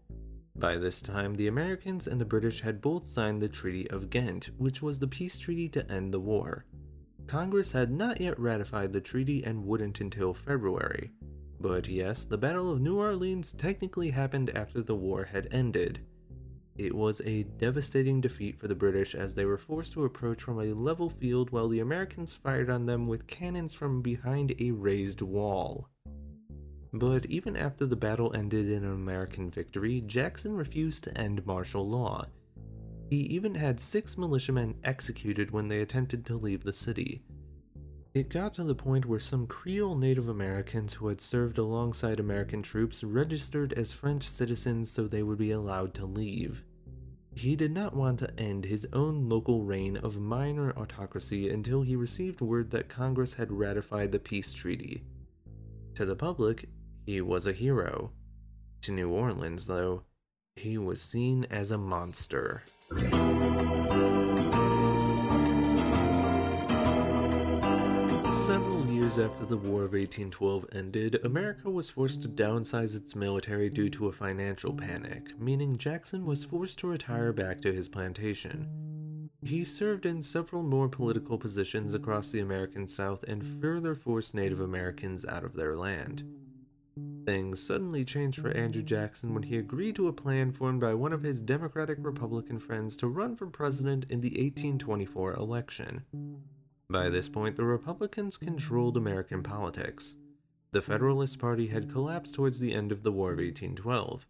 By 0.55 0.77
this 0.77 1.01
time, 1.01 1.35
the 1.35 1.47
Americans 1.47 2.07
and 2.07 2.21
the 2.21 2.25
British 2.25 2.61
had 2.61 2.81
both 2.81 3.05
signed 3.05 3.41
the 3.41 3.49
Treaty 3.49 3.89
of 3.89 4.09
Ghent, 4.09 4.51
which 4.57 4.81
was 4.81 4.99
the 4.99 5.07
peace 5.07 5.37
treaty 5.37 5.67
to 5.69 5.91
end 5.91 6.13
the 6.13 6.19
war. 6.19 6.65
Congress 7.27 7.71
had 7.71 7.91
not 7.91 8.21
yet 8.21 8.39
ratified 8.39 8.93
the 8.93 9.01
treaty 9.01 9.43
and 9.43 9.65
wouldn't 9.65 9.99
until 9.99 10.33
February. 10.33 11.11
But 11.63 11.87
yes, 11.87 12.25
the 12.25 12.37
Battle 12.37 12.69
of 12.69 12.81
New 12.81 12.97
Orleans 12.97 13.53
technically 13.53 14.09
happened 14.09 14.49
after 14.49 14.81
the 14.81 14.97
war 14.97 15.23
had 15.23 15.47
ended. 15.49 16.01
It 16.75 16.93
was 16.93 17.21
a 17.21 17.43
devastating 17.43 18.19
defeat 18.19 18.59
for 18.59 18.67
the 18.67 18.75
British 18.75 19.15
as 19.15 19.33
they 19.33 19.45
were 19.45 19.57
forced 19.57 19.93
to 19.93 20.03
approach 20.03 20.43
from 20.43 20.59
a 20.59 20.73
level 20.73 21.09
field 21.09 21.51
while 21.51 21.69
the 21.69 21.79
Americans 21.79 22.33
fired 22.33 22.69
on 22.69 22.85
them 22.85 23.07
with 23.07 23.27
cannons 23.27 23.73
from 23.73 24.01
behind 24.01 24.53
a 24.59 24.71
raised 24.71 25.21
wall. 25.21 25.87
But 26.91 27.27
even 27.27 27.55
after 27.55 27.85
the 27.85 27.95
battle 27.95 28.35
ended 28.35 28.69
in 28.69 28.83
an 28.83 28.91
American 28.91 29.49
victory, 29.49 30.01
Jackson 30.01 30.57
refused 30.57 31.05
to 31.05 31.17
end 31.17 31.45
martial 31.45 31.87
law. 31.87 32.25
He 33.09 33.21
even 33.21 33.55
had 33.55 33.79
six 33.79 34.17
militiamen 34.17 34.75
executed 34.83 35.51
when 35.51 35.69
they 35.69 35.79
attempted 35.79 36.25
to 36.25 36.35
leave 36.35 36.65
the 36.65 36.73
city. 36.73 37.23
It 38.13 38.29
got 38.29 38.53
to 38.53 38.63
the 38.63 38.75
point 38.75 39.07
where 39.07 39.19
some 39.19 39.47
Creole 39.47 39.95
Native 39.95 40.29
Americans 40.29 40.93
who 40.93 41.07
had 41.07 41.19
served 41.19 41.57
alongside 41.57 42.19
American 42.19 42.61
troops 42.61 43.03
registered 43.03 43.73
as 43.73 43.91
French 43.91 44.29
citizens 44.29 44.91
so 44.91 45.07
they 45.07 45.23
would 45.23 45.39
be 45.39 45.49
allowed 45.49 45.95
to 45.95 46.05
leave. 46.05 46.63
He 47.33 47.55
did 47.55 47.71
not 47.71 47.95
want 47.95 48.19
to 48.19 48.39
end 48.39 48.65
his 48.65 48.87
own 48.93 49.27
local 49.27 49.63
reign 49.63 49.97
of 49.97 50.19
minor 50.19 50.77
autocracy 50.77 51.49
until 51.49 51.81
he 51.81 51.95
received 51.95 52.41
word 52.41 52.69
that 52.69 52.87
Congress 52.87 53.33
had 53.33 53.51
ratified 53.51 54.11
the 54.11 54.19
peace 54.19 54.53
treaty. 54.53 55.03
To 55.95 56.05
the 56.05 56.15
public, 56.15 56.69
he 57.07 57.21
was 57.21 57.47
a 57.47 57.51
hero. 57.51 58.11
To 58.81 58.91
New 58.91 59.09
Orleans, 59.09 59.65
though, 59.65 60.03
he 60.55 60.77
was 60.77 61.01
seen 61.01 61.47
as 61.49 61.71
a 61.71 61.79
monster. 61.79 62.61
Years 69.17 69.31
after 69.31 69.45
the 69.45 69.57
War 69.57 69.83
of 69.83 69.93
1812 69.93 70.65
ended, 70.71 71.19
America 71.23 71.69
was 71.69 71.89
forced 71.89 72.21
to 72.21 72.27
downsize 72.27 72.95
its 72.95 73.15
military 73.15 73.69
due 73.69 73.89
to 73.89 74.07
a 74.07 74.11
financial 74.11 74.73
panic, 74.73 75.39
meaning 75.39 75.77
Jackson 75.77 76.25
was 76.25 76.45
forced 76.45 76.79
to 76.79 76.87
retire 76.87 77.31
back 77.31 77.61
to 77.61 77.73
his 77.73 77.87
plantation. 77.87 79.29
He 79.43 79.65
served 79.65 80.05
in 80.05 80.21
several 80.21 80.63
more 80.63 80.87
political 80.87 81.37
positions 81.37 81.93
across 81.93 82.31
the 82.31 82.39
American 82.39 82.87
South 82.87 83.23
and 83.27 83.45
further 83.61 83.93
forced 83.93 84.33
Native 84.33 84.61
Americans 84.61 85.25
out 85.25 85.43
of 85.43 85.53
their 85.53 85.75
land. 85.75 86.23
Things 87.25 87.61
suddenly 87.61 88.05
changed 88.05 88.41
for 88.41 88.51
Andrew 88.51 88.81
Jackson 88.81 89.33
when 89.33 89.43
he 89.43 89.57
agreed 89.57 89.95
to 89.95 90.07
a 90.07 90.13
plan 90.13 90.51
formed 90.51 90.81
by 90.81 90.93
one 90.93 91.13
of 91.13 91.23
his 91.23 91.39
Democratic 91.39 91.97
Republican 92.01 92.59
friends 92.59 92.97
to 92.97 93.07
run 93.07 93.35
for 93.35 93.47
president 93.47 94.05
in 94.09 94.21
the 94.21 94.29
1824 94.29 95.33
election. 95.33 96.03
By 96.93 97.09
this 97.09 97.27
point, 97.27 97.55
the 97.55 97.65
Republicans 97.65 98.37
controlled 98.37 98.97
American 98.97 99.41
politics. 99.41 100.15
The 100.73 100.81
Federalist 100.83 101.39
Party 101.39 101.65
had 101.65 101.91
collapsed 101.91 102.35
towards 102.35 102.59
the 102.59 102.71
end 102.71 102.91
of 102.91 103.01
the 103.01 103.11
War 103.11 103.31
of 103.31 103.39
1812. 103.39 104.27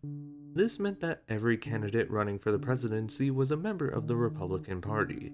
This 0.56 0.80
meant 0.80 1.02
that 1.02 1.24
every 1.28 1.58
candidate 1.58 2.10
running 2.10 2.40
for 2.40 2.54
the 2.54 2.58
presidency 2.58 3.30
was 3.30 3.52
a 3.52 3.58
member 3.58 3.90
of 3.90 4.08
the 4.08 4.16
Republican 4.16 4.80
Party. 4.80 5.34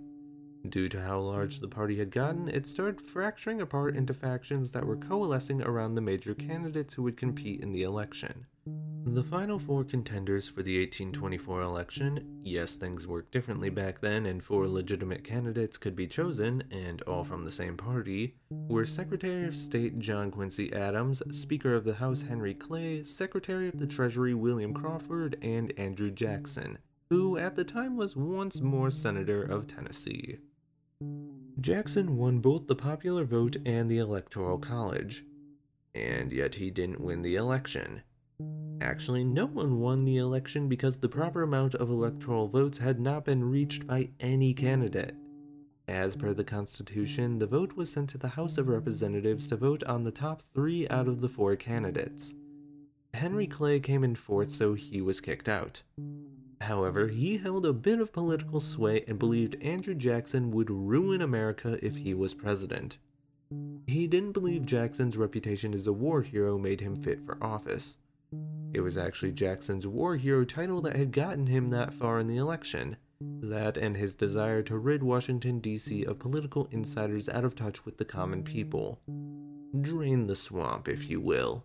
Due 0.68 0.90
to 0.90 1.02
how 1.02 1.20
large 1.20 1.62
the 1.62 1.68
party 1.68 1.98
had 1.98 2.12
gotten, 2.12 2.50
it 2.50 2.68
started 2.68 3.00
fracturing 3.00 3.62
apart 3.62 3.96
into 3.96 4.14
factions 4.14 4.72
that 4.74 4.86
were 4.86 4.98
coalescing 4.98 5.62
around 5.62 5.96
the 5.96 6.02
major 6.02 6.36
candidates 6.36 6.94
who 6.94 7.04
would 7.04 7.16
compete 7.16 7.62
in 7.62 7.72
the 7.72 7.84
election. 7.84 8.46
The 9.06 9.24
final 9.24 9.58
four 9.58 9.86
contenders 9.86 10.50
for 10.50 10.62
the 10.62 10.78
1824 10.80 11.62
election 11.62 12.42
yes, 12.44 12.76
things 12.76 13.08
worked 13.08 13.32
differently 13.32 13.70
back 13.70 14.02
then, 14.02 14.26
and 14.26 14.44
four 14.44 14.68
legitimate 14.68 15.24
candidates 15.24 15.78
could 15.78 15.96
be 15.96 16.08
chosen, 16.08 16.64
and 16.72 17.02
all 17.04 17.24
from 17.24 17.46
the 17.46 17.52
same 17.52 17.78
party 17.78 18.36
were 18.50 18.86
Secretary 18.86 19.48
of 19.48 19.56
State 19.56 19.98
John 20.00 20.30
Quincy 20.30 20.74
Adams, 20.74 21.24
Speaker 21.32 21.74
of 21.74 21.86
the 21.86 21.96
House 21.96 22.24
Henry 22.24 22.54
Clay, 22.54 23.02
Secretary 23.02 23.70
of 23.70 23.80
the 23.80 23.88
Treasury 23.88 24.34
William 24.34 24.74
Crawford, 24.74 25.38
and 25.42 25.72
Andrew 25.78 26.12
Jackson, 26.12 26.78
who 27.10 27.38
at 27.38 27.56
the 27.56 27.64
time 27.64 27.96
was 27.96 28.16
once 28.16 28.60
more 28.60 28.92
Senator 28.92 29.42
of 29.42 29.66
Tennessee. 29.66 30.38
Jackson 31.62 32.16
won 32.16 32.40
both 32.40 32.68
the 32.68 32.76
popular 32.76 33.26
vote 33.26 33.58
and 33.66 33.90
the 33.90 33.98
Electoral 33.98 34.58
College, 34.58 35.26
and 35.94 36.32
yet 36.32 36.56
he 36.56 36.72
didn't 36.72 37.02
win 37.02 37.22
the 37.22 37.36
election. 37.36 38.02
Actually, 38.82 39.26
no 39.26 39.46
one 39.46 39.80
won 39.80 40.06
the 40.06 40.18
election 40.18 40.70
because 40.70 40.98
the 40.98 41.10
proper 41.10 41.44
amount 41.44 41.76
of 41.76 41.90
electoral 41.90 42.48
votes 42.48 42.78
had 42.78 43.00
not 43.00 43.26
been 43.26 43.44
reached 43.44 43.86
by 43.86 44.10
any 44.22 44.54
candidate. 44.54 45.16
As 45.88 46.16
per 46.16 46.34
the 46.34 46.46
Constitution, 46.46 47.40
the 47.40 47.48
vote 47.48 47.76
was 47.76 47.92
sent 47.92 48.10
to 48.12 48.18
the 48.18 48.30
House 48.30 48.58
of 48.58 48.70
Representatives 48.70 49.48
to 49.50 49.58
vote 49.58 49.84
on 49.84 50.04
the 50.04 50.12
top 50.12 50.44
three 50.54 50.88
out 50.88 51.10
of 51.10 51.20
the 51.20 51.30
four 51.30 51.56
candidates. 51.58 52.36
Henry 53.14 53.48
Clay 53.48 53.80
came 53.80 54.04
in 54.04 54.16
fourth, 54.16 54.52
so 54.52 54.76
he 54.76 55.02
was 55.02 55.20
kicked 55.20 55.50
out. 55.50 55.82
However, 56.62 57.08
he 57.08 57.38
held 57.38 57.66
a 57.66 57.74
bit 57.74 58.00
of 58.00 58.12
political 58.12 58.60
sway 58.60 59.04
and 59.08 59.18
believed 59.18 59.62
Andrew 59.62 59.96
Jackson 59.96 60.52
would 60.52 60.70
ruin 60.70 61.22
America 61.22 61.80
if 61.82 61.96
he 61.96 62.14
was 62.14 62.34
president. 62.34 62.98
He 63.88 64.08
didn't 64.08 64.34
believe 64.34 64.66
Jackson's 64.66 65.18
reputation 65.18 65.74
as 65.74 65.88
a 65.88 65.94
war 65.94 66.22
hero 66.22 66.58
made 66.58 66.82
him 66.82 66.96
fit 66.96 67.22
for 67.22 67.44
office. 67.44 67.98
It 68.74 68.82
was 68.82 68.98
actually 68.98 69.32
Jackson's 69.32 69.88
war 69.88 70.18
hero 70.18 70.46
title 70.46 70.82
that 70.82 70.96
had 70.96 71.12
gotten 71.12 71.48
him 71.48 71.70
that 71.72 71.94
far 71.94 72.20
in 72.20 72.28
the 72.28 72.38
election. 72.38 72.98
That 73.22 73.76
and 73.76 73.98
his 73.98 74.14
desire 74.14 74.62
to 74.64 74.78
rid 74.78 75.02
Washington, 75.02 75.60
D.C. 75.60 76.04
of 76.04 76.20
political 76.20 76.68
insiders 76.72 77.28
out 77.28 77.44
of 77.44 77.56
touch 77.56 77.86
with 77.86 77.98
the 77.98 78.06
common 78.06 78.44
people. 78.44 79.00
Drain 79.82 80.28
the 80.28 80.36
swamp, 80.36 80.88
if 80.88 81.10
you 81.10 81.20
will. 81.20 81.64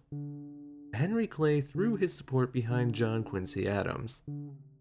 Henry 0.95 1.27
Clay 1.27 1.61
threw 1.61 1.97
his 1.97 2.15
support 2.15 2.53
behind 2.53 2.95
John 2.95 3.23
Quincy 3.23 3.69
Adams. 3.69 4.23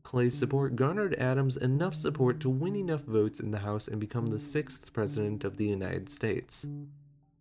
Clay's 0.03 0.37
support 0.37 0.75
garnered 0.75 1.15
Adams 1.15 1.57
enough 1.57 1.95
support 1.95 2.39
to 2.41 2.49
win 2.49 2.75
enough 2.75 3.03
votes 3.03 3.39
in 3.39 3.51
the 3.51 3.59
House 3.59 3.87
and 3.87 3.99
become 3.99 4.27
the 4.27 4.39
sixth 4.39 4.93
President 4.93 5.43
of 5.43 5.57
the 5.57 5.65
United 5.65 6.09
States. 6.09 6.67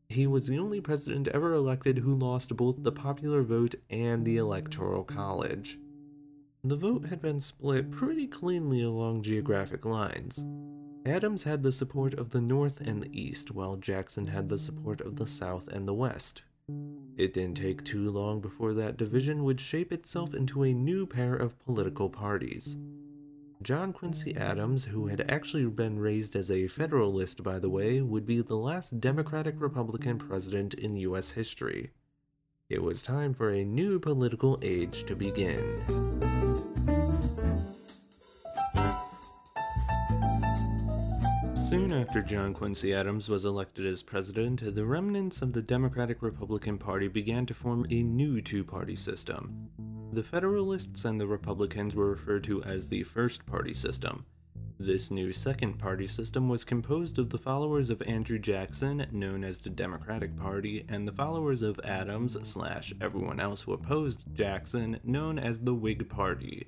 He 0.09 0.27
was 0.27 0.47
the 0.47 0.59
only 0.59 0.81
president 0.81 1.29
ever 1.29 1.53
elected 1.53 1.99
who 1.99 2.15
lost 2.15 2.57
both 2.57 2.83
the 2.83 2.93
popular 2.93 3.43
vote 3.43 3.75
and 3.91 4.25
the 4.25 4.37
Electoral 4.37 5.05
College. 5.05 5.79
The 6.65 6.77
vote 6.77 7.07
had 7.07 7.21
been 7.21 7.41
split 7.41 7.91
pretty 7.91 8.27
cleanly 8.27 8.83
along 8.83 9.23
geographic 9.23 9.85
lines. 9.85 10.45
Adams 11.05 11.43
had 11.43 11.63
the 11.63 11.73
support 11.73 12.15
of 12.15 12.31
the 12.31 12.41
North 12.41 12.81
and 12.81 13.03
the 13.03 13.21
East, 13.21 13.51
while 13.51 13.77
Jackson 13.77 14.29
had 14.29 14.49
the 14.49 14.59
support 14.59 15.01
of 15.01 15.17
the 15.17 15.27
South 15.27 15.67
and 15.69 15.89
the 15.89 15.95
West. 15.95 16.43
It 17.17 17.35
didn't 17.35 17.57
take 17.57 17.85
too 17.85 18.11
long 18.11 18.41
before 18.41 18.75
that 18.75 18.97
division 18.97 19.45
would 19.45 19.61
shape 19.61 19.93
itself 19.93 20.35
into 20.35 20.63
a 20.63 20.73
new 20.73 21.07
pair 21.07 21.35
of 21.35 21.59
political 21.59 22.09
parties. 22.09 22.77
John 23.63 23.93
Quincy 23.93 24.37
Adams, 24.37 24.85
who 24.85 25.07
had 25.07 25.31
actually 25.31 25.67
been 25.67 25.99
raised 25.99 26.35
as 26.35 26.51
a 26.51 26.67
Federalist, 26.67 27.43
by 27.43 27.59
the 27.59 27.71
way, 27.71 28.01
would 28.01 28.27
be 28.27 28.43
the 28.43 28.57
last 28.57 29.01
Democratic 29.01 29.61
Republican 29.61 30.19
president 30.19 30.75
in 30.75 30.97
U.S. 30.97 31.31
history. 31.31 31.91
It 32.69 32.83
was 32.83 33.03
time 33.03 33.35
for 33.35 33.51
a 33.51 33.65
new 33.65 34.01
political 34.01 34.59
age 34.63 35.05
to 35.05 35.15
begin. 35.15 36.12
Soon 41.73 41.95
after 41.95 42.21
John 42.21 42.53
Quincy 42.53 42.93
Adams 42.93 43.31
was 43.31 43.47
elected 43.47 43.87
as 43.87 44.03
president, 44.03 44.75
the 44.75 44.85
remnants 44.85 45.41
of 45.41 45.55
the 45.55 45.63
Democratic 45.63 46.21
Republican 46.21 46.77
Party 46.77 47.09
began 47.09 47.47
to 47.47 47.55
form 47.55 47.87
a 47.89 48.03
new 48.03 48.43
two 48.43 48.63
party 48.63 48.95
system. 48.95 49.71
The 50.13 50.23
Federalists 50.23 51.07
and 51.07 51.19
the 51.19 51.27
Republicans 51.27 51.95
were 51.95 52.11
referred 52.11 52.45
to 52.45 52.63
as 52.65 52.91
the 52.91 53.05
First 53.05 53.47
Party 53.47 53.73
System. 53.73 54.27
This 54.79 55.11
new 55.11 55.33
Second 55.33 55.79
Party 55.79 56.07
System 56.07 56.47
was 56.47 56.63
composed 56.63 57.19
of 57.19 57.31
the 57.31 57.39
followers 57.39 57.89
of 57.89 58.03
Andrew 58.03 58.39
Jackson, 58.39 59.07
known 59.11 59.43
as 59.43 59.61
the 59.61 59.71
Democratic 59.71 60.37
Party, 60.37 60.85
and 60.91 61.09
the 61.09 61.13
followers 61.13 61.63
of 61.63 61.81
Adams 61.85 62.37
slash 62.43 62.93
everyone 63.01 63.41
else 63.41 63.63
who 63.63 63.73
opposed 63.73 64.25
Jackson, 64.35 65.01
known 65.05 65.39
as 65.39 65.63
the 65.63 65.73
Whig 65.73 66.07
Party. 66.11 66.67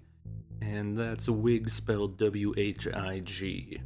And 0.62 0.98
that's 0.98 1.28
Whig 1.28 1.68
spelled 1.68 2.16
W 2.16 2.54
H 2.56 2.88
I 2.88 3.18
G. 3.18 3.82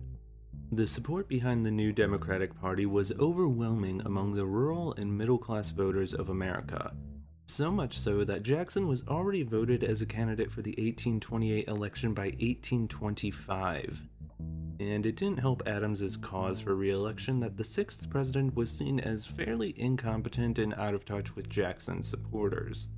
The 0.70 0.86
support 0.86 1.28
behind 1.28 1.64
the 1.64 1.70
new 1.70 1.92
Democratic 1.92 2.54
Party 2.60 2.84
was 2.84 3.10
overwhelming 3.12 4.02
among 4.04 4.34
the 4.34 4.44
rural 4.44 4.92
and 4.98 5.16
middle 5.16 5.38
class 5.38 5.70
voters 5.70 6.12
of 6.12 6.28
America. 6.28 6.92
So 7.46 7.70
much 7.70 7.98
so 7.98 8.22
that 8.24 8.42
Jackson 8.42 8.86
was 8.86 9.02
already 9.08 9.42
voted 9.42 9.82
as 9.82 10.02
a 10.02 10.06
candidate 10.06 10.52
for 10.52 10.60
the 10.60 10.72
1828 10.72 11.68
election 11.68 12.12
by 12.12 12.26
1825. 12.40 14.02
And 14.78 15.06
it 15.06 15.16
didn't 15.16 15.38
help 15.38 15.62
Adams's 15.66 16.18
cause 16.18 16.60
for 16.60 16.74
re-election 16.74 17.40
that 17.40 17.56
the 17.56 17.64
sixth 17.64 18.10
president 18.10 18.54
was 18.54 18.70
seen 18.70 19.00
as 19.00 19.24
fairly 19.24 19.74
incompetent 19.80 20.58
and 20.58 20.74
out 20.74 20.92
of 20.92 21.06
touch 21.06 21.34
with 21.34 21.48
Jackson's 21.48 22.06
supporters. 22.06 22.88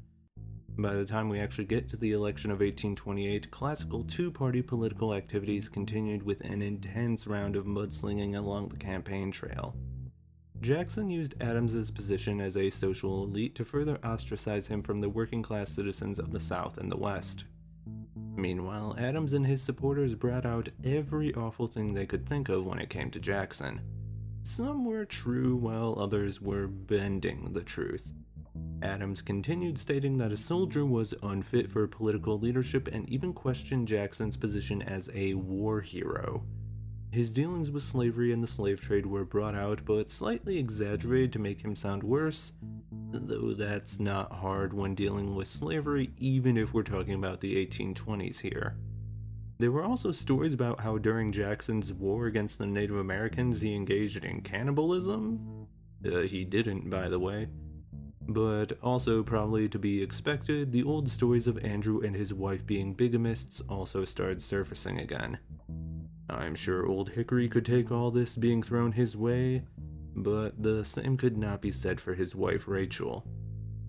By 0.81 0.95
the 0.95 1.05
time 1.05 1.29
we 1.29 1.41
actually 1.41 1.67
get 1.67 1.91
to 1.91 1.99
the 1.99 2.13
election 2.13 2.51
of 2.51 2.61
1828, 2.61 3.51
classical 3.51 4.03
two 4.03 4.31
party 4.31 4.63
political 4.63 5.13
activities 5.13 5.69
continued 5.69 6.23
with 6.23 6.41
an 6.41 6.63
intense 6.63 7.27
round 7.27 7.55
of 7.55 7.67
mudslinging 7.67 8.35
along 8.35 8.69
the 8.69 8.79
campaign 8.79 9.31
trail. 9.31 9.77
Jackson 10.63 11.11
used 11.11 11.35
Adams's 11.43 11.91
position 11.91 12.41
as 12.41 12.57
a 12.57 12.71
social 12.71 13.25
elite 13.25 13.55
to 13.57 13.65
further 13.65 13.99
ostracize 14.03 14.67
him 14.67 14.81
from 14.81 15.03
the 15.03 15.09
working 15.11 15.43
class 15.43 15.71
citizens 15.71 16.19
of 16.19 16.33
the 16.33 16.41
South 16.41 16.79
and 16.79 16.91
the 16.91 16.97
West. 16.97 17.45
Meanwhile, 18.35 18.97
Adams 18.99 19.35
and 19.35 19.47
his 19.47 19.61
supporters 19.61 20.15
brought 20.15 20.47
out 20.47 20.71
every 20.83 21.35
awful 21.35 21.67
thing 21.67 21.93
they 21.93 22.07
could 22.07 22.27
think 22.27 22.49
of 22.49 22.65
when 22.65 22.79
it 22.79 22.89
came 22.89 23.11
to 23.11 23.21
Jackson. 23.21 23.83
Some 24.45 24.87
were 24.87 25.05
true, 25.05 25.57
while 25.57 25.99
others 25.99 26.41
were 26.41 26.69
bending 26.69 27.53
the 27.53 27.63
truth. 27.63 28.15
Adams 28.83 29.21
continued 29.21 29.79
stating 29.79 30.17
that 30.19 30.33
a 30.33 30.37
soldier 30.37 30.87
was 30.87 31.15
unfit 31.23 31.69
for 31.69 31.87
political 31.87 32.39
leadership 32.39 32.89
and 32.89 33.09
even 33.09 33.33
questioned 33.33 33.89
Jackson's 33.89 34.37
position 34.37 34.81
as 34.83 35.11
a 35.15 35.35
war 35.35 35.81
hero. 35.81 36.43
His 37.13 37.33
dealings 37.33 37.71
with 37.71 37.83
slavery 37.83 38.33
and 38.33 38.43
the 38.43 38.47
slave 38.47 38.81
trade 38.81 39.05
were 39.05 39.25
brought 39.25 39.57
out, 39.57 39.85
but 39.85 40.09
slightly 40.09 40.59
exaggerated 40.59 41.33
to 41.33 41.41
make 41.41 41.61
him 41.61 41.75
sound 41.75 42.05
worse, 42.05 42.53
though 43.13 43.53
that's 43.53 43.99
not 43.99 44.33
hard 44.33 44.73
when 44.73 44.95
dealing 44.95 45.35
with 45.35 45.49
slavery, 45.49 46.11
even 46.19 46.57
if 46.57 46.73
we're 46.73 46.85
talking 46.85 47.15
about 47.15 47.41
the 47.41 47.67
1820s 47.67 48.41
here. 48.41 48.77
There 49.59 49.73
were 49.73 49.85
also 49.85 50.13
stories 50.13 50.55
about 50.55 50.81
how 50.81 50.99
during 50.99 51.33
Jackson's 51.33 51.93
war 51.93 52.27
against 52.27 52.59
the 52.59 52.67
Native 52.67 52.97
Americans 52.97 53.61
he 53.61 53.75
engaged 53.75 54.25
in 54.25 54.41
cannibalism. 54.41 55.67
Uh, 56.07 56.21
he 56.21 56.45
didn't, 56.45 56.89
by 56.89 57.09
the 57.09 57.19
way. 57.19 57.49
But 58.31 58.79
also, 58.81 59.25
probably 59.25 59.69
to 59.69 59.79
be 59.79 60.01
expected, 60.01 60.71
the 60.71 60.85
old 60.85 61.09
stories 61.09 61.49
of 61.49 61.59
Andrew 61.65 62.01
and 62.01 62.15
his 62.15 62.33
wife 62.33 62.65
being 62.65 62.95
bigamists 62.95 63.61
also 63.69 64.05
started 64.05 64.41
surfacing 64.41 65.01
again. 65.01 65.37
I'm 66.29 66.55
sure 66.55 66.87
Old 66.87 67.11
Hickory 67.11 67.49
could 67.49 67.65
take 67.67 67.91
all 67.91 68.13
this 68.13 68.37
being 68.37 68.63
thrown 68.63 68.93
his 68.93 69.17
way, 69.17 69.65
but 70.15 70.63
the 70.63 70.85
same 70.85 71.17
could 71.17 71.37
not 71.37 71.61
be 71.61 71.73
said 71.73 72.01
for 72.01 72.15
his 72.15 72.37
wife 72.37 72.69
Rachel. 72.69 73.27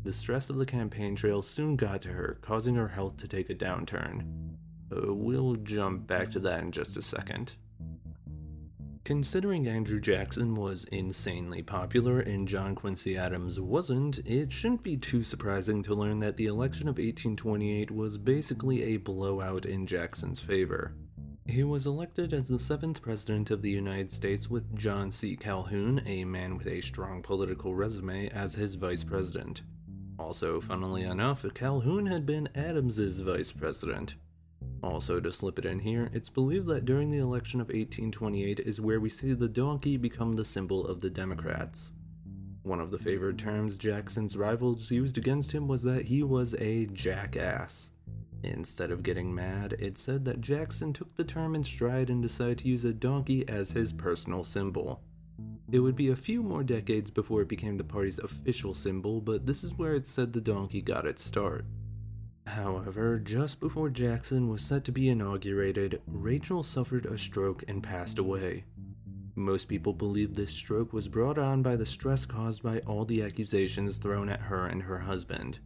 The 0.04 0.12
stress 0.12 0.50
of 0.50 0.56
the 0.56 0.66
campaign 0.66 1.16
trail 1.16 1.44
soon 1.44 1.76
got 1.76 2.02
to 2.02 2.10
her, 2.10 2.40
causing 2.42 2.74
her 2.74 2.88
health 2.88 3.18
to 3.18 3.28
take 3.28 3.52
a 3.52 3.56
downturn. 3.56 4.56
Uh, 4.92 5.14
we'll 5.14 5.54
jump 5.58 6.08
back 6.08 6.32
to 6.32 6.40
that 6.40 6.64
in 6.64 6.72
just 6.72 6.98
a 6.98 7.04
second. 7.04 7.54
Considering 9.04 9.68
Andrew 9.68 10.00
Jackson 10.00 10.54
was 10.54 10.84
insanely 10.86 11.64
popular 11.64 12.20
and 12.20 12.48
John 12.48 12.76
Quincy 12.76 13.18
Adams 13.18 13.60
wasn't, 13.60 14.20
it 14.28 14.52
shouldn't 14.52 14.84
be 14.84 14.96
too 14.96 15.24
surprising 15.24 15.82
to 15.84 15.96
learn 15.96 16.20
that 16.20 16.38
the 16.38 16.46
election 16.46 16.88
of 16.88 16.98
1828 17.00 17.90
was 17.90 18.20
basically 18.20 18.84
a 18.84 18.98
blowout 18.98 19.66
in 19.66 19.88
Jackson's 19.88 20.40
favor. 20.40 20.94
He 21.48 21.64
was 21.64 21.88
elected 21.88 22.32
as 22.32 22.48
the 22.48 22.60
seventh 22.60 23.02
President 23.02 23.50
of 23.50 23.64
the 23.64 23.72
United 23.72 24.12
States 24.12 24.52
with 24.52 24.76
John 24.76 25.12
C. 25.12 25.36
Calhoun, 25.36 26.04
a 26.06 26.24
man 26.24 26.56
with 26.56 26.68
a 26.68 26.82
strong 26.82 27.24
political 27.24 27.74
resume, 27.74 28.30
as 28.30 28.54
his 28.54 28.76
Vice 28.76 29.04
President. 29.04 29.64
Also, 30.20 30.62
funnily 30.62 31.02
enough, 31.02 31.44
Calhoun 31.56 32.06
had 32.06 32.28
been 32.28 32.48
Adams's 32.54 33.20
Vice 33.22 33.52
President. 33.52 34.14
Also, 34.84 35.20
to 35.20 35.32
slip 35.32 35.60
it 35.60 35.66
in 35.66 35.80
here, 35.80 36.10
it's 36.14 36.30
believed 36.30 36.68
that 36.68 36.86
during 36.86 37.12
the 37.12 37.20
election 37.20 37.62
of 37.62 37.68
1828 37.68 38.60
is 38.62 38.82
where 38.82 39.00
we 39.00 39.10
see 39.10 39.34
the 39.34 39.48
donkey 39.48 39.96
become 39.96 40.34
the 40.34 40.46
symbol 40.46 40.88
of 40.88 41.02
the 41.02 41.10
Democrats. 41.10 41.94
One 42.64 42.80
of 42.80 42.92
the 42.92 43.00
favored 43.00 43.40
terms 43.40 43.78
Jackson's 43.78 44.38
rivals 44.38 44.90
used 44.92 45.18
against 45.18 45.52
him 45.52 45.68
was 45.68 45.84
that 45.84 46.06
he 46.06 46.24
was 46.24 46.56
a 46.56 46.86
jackass. 46.88 47.92
Instead 48.44 48.90
of 48.92 49.04
getting 49.04 49.34
mad, 49.34 49.74
it 49.80 49.98
said 49.98 50.26
that 50.26 50.42
Jackson 50.42 50.94
took 50.94 51.16
the 51.16 51.24
term 51.24 51.54
in 51.54 51.64
stride 51.64 52.10
and 52.10 52.22
decided 52.22 52.58
to 52.60 52.68
use 52.68 52.86
a 52.86 52.94
donkey 52.94 53.48
as 53.48 53.72
his 53.72 53.94
personal 53.94 54.44
symbol. 54.44 55.02
It 55.72 55.80
would 55.80 55.96
be 55.96 56.10
a 56.10 56.16
few 56.16 56.42
more 56.42 56.64
decades 56.64 57.10
before 57.10 57.42
it 57.42 57.48
became 57.48 57.78
the 57.78 57.84
party's 57.84 58.20
official 58.20 58.74
symbol, 58.74 59.22
but 59.22 59.46
this 59.46 59.64
is 59.64 59.78
where 59.78 59.96
it 59.96 60.08
said 60.08 60.34
the 60.34 60.42
donkey 60.42 60.82
got 60.82 61.06
its 61.06 61.24
start. 61.24 61.66
However, 62.48 63.20
just 63.20 63.60
before 63.60 63.90
Jackson 63.90 64.50
was 64.50 64.62
set 64.62 64.84
to 64.86 64.92
be 64.92 65.10
inaugurated, 65.10 66.02
Rachel 66.08 66.64
suffered 66.64 67.06
a 67.06 67.18
stroke 67.18 67.64
and 67.68 67.84
passed 67.84 68.20
away. 68.20 68.66
Most 69.36 69.68
people 69.68 69.94
believe 69.94 70.36
this 70.36 70.52
stroke 70.52 70.92
was 70.92 71.08
brought 71.08 71.38
on 71.38 71.62
by 71.62 71.76
the 71.76 71.86
stress 71.86 72.26
caused 72.26 72.62
by 72.62 72.80
all 72.80 73.06
the 73.06 73.24
accusations 73.24 73.98
thrown 73.98 74.28
at 74.30 74.42
her 74.42 74.68
and 74.68 74.84
her 74.84 75.00
husband. 75.00 75.60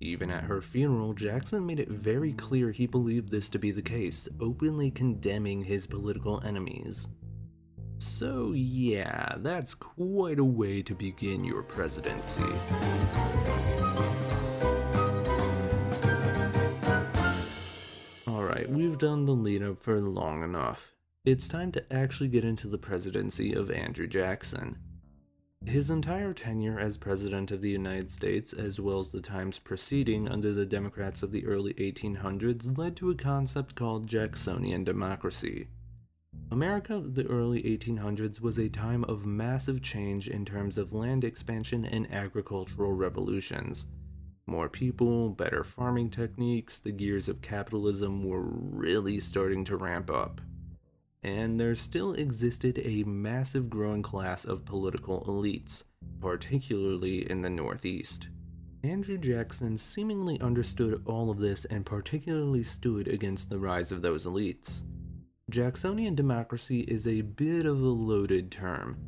Even 0.00 0.30
at 0.30 0.44
her 0.44 0.60
funeral, 0.60 1.12
Jackson 1.14 1.64
made 1.64 1.80
it 1.80 1.88
very 1.88 2.32
clear 2.32 2.70
he 2.70 2.86
believed 2.86 3.30
this 3.30 3.50
to 3.50 3.58
be 3.58 3.70
the 3.70 3.82
case, 3.82 4.28
openly 4.40 4.90
condemning 4.90 5.62
his 5.62 5.86
political 5.86 6.42
enemies. 6.44 7.08
So, 7.98 8.52
yeah, 8.54 9.34
that's 9.38 9.74
quite 9.74 10.38
a 10.38 10.44
way 10.44 10.82
to 10.82 10.94
begin 10.94 11.44
your 11.44 11.62
presidency. 11.62 12.42
We've 18.62 18.98
done 18.98 19.26
the 19.26 19.32
lead 19.32 19.62
up 19.62 19.80
for 19.80 20.00
long 20.00 20.42
enough. 20.42 20.94
It's 21.24 21.48
time 21.48 21.72
to 21.72 21.92
actually 21.92 22.28
get 22.28 22.44
into 22.44 22.68
the 22.68 22.78
presidency 22.78 23.52
of 23.52 23.70
Andrew 23.70 24.06
Jackson. 24.06 24.78
His 25.66 25.90
entire 25.90 26.32
tenure 26.34 26.78
as 26.78 26.96
President 26.96 27.50
of 27.50 27.62
the 27.62 27.70
United 27.70 28.10
States, 28.10 28.52
as 28.52 28.78
well 28.78 29.00
as 29.00 29.10
the 29.10 29.20
times 29.20 29.58
preceding 29.58 30.28
under 30.28 30.52
the 30.52 30.66
Democrats 30.66 31.22
of 31.22 31.32
the 31.32 31.46
early 31.46 31.72
1800s, 31.74 32.76
led 32.76 32.94
to 32.96 33.10
a 33.10 33.14
concept 33.14 33.74
called 33.74 34.06
Jacksonian 34.06 34.84
democracy. 34.84 35.68
America 36.50 36.94
of 36.94 37.14
the 37.14 37.26
early 37.26 37.62
1800s 37.62 38.40
was 38.40 38.58
a 38.58 38.68
time 38.68 39.04
of 39.04 39.24
massive 39.24 39.82
change 39.82 40.28
in 40.28 40.44
terms 40.44 40.78
of 40.78 40.92
land 40.92 41.24
expansion 41.24 41.84
and 41.84 42.12
agricultural 42.12 42.92
revolutions. 42.92 43.86
More 44.46 44.68
people, 44.68 45.30
better 45.30 45.64
farming 45.64 46.10
techniques, 46.10 46.78
the 46.78 46.92
gears 46.92 47.28
of 47.28 47.40
capitalism 47.40 48.24
were 48.24 48.42
really 48.42 49.18
starting 49.20 49.64
to 49.64 49.76
ramp 49.76 50.10
up 50.10 50.40
and 51.24 51.58
there 51.58 51.74
still 51.74 52.12
existed 52.12 52.78
a 52.84 53.02
massive 53.04 53.70
growing 53.70 54.02
class 54.02 54.44
of 54.44 54.66
political 54.66 55.24
elites, 55.24 55.84
particularly 56.20 57.28
in 57.30 57.40
the 57.40 57.48
Northeast. 57.48 58.28
Andrew 58.82 59.16
Jackson 59.16 59.78
seemingly 59.78 60.38
understood 60.42 61.02
all 61.06 61.30
of 61.30 61.38
this 61.38 61.64
and 61.64 61.86
particularly 61.86 62.62
stood 62.62 63.08
against 63.08 63.48
the 63.48 63.58
rise 63.58 63.90
of 63.90 64.02
those 64.02 64.26
elites. 64.26 64.84
Jacksonian 65.48 66.14
democracy 66.14 66.80
is 66.80 67.06
a 67.06 67.22
bit 67.22 67.64
of 67.64 67.80
a 67.80 67.86
loaded 67.86 68.50
term. 68.50 68.98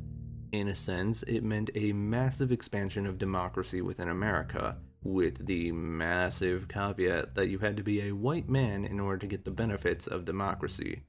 In 0.51 0.69
a 0.69 0.75
sense, 0.75 1.21
it 1.23 1.43
meant 1.43 1.69
a 1.75 1.93
massive 1.93 2.51
expansion 2.51 3.05
of 3.05 3.19
democracy 3.19 3.83
within 3.83 4.09
America, 4.09 4.77
with 5.03 5.45
the 5.45 5.71
massive 5.71 6.67
caveat 6.67 7.35
that 7.35 7.47
you 7.47 7.59
had 7.59 7.77
to 7.77 7.83
be 7.83 8.01
a 8.01 8.11
white 8.11 8.49
man 8.49 8.85
in 8.85 8.99
order 8.99 9.19
to 9.19 9.27
get 9.27 9.45
the 9.45 9.51
benefits 9.51 10.07
of 10.07 10.25
democracy. 10.25 11.01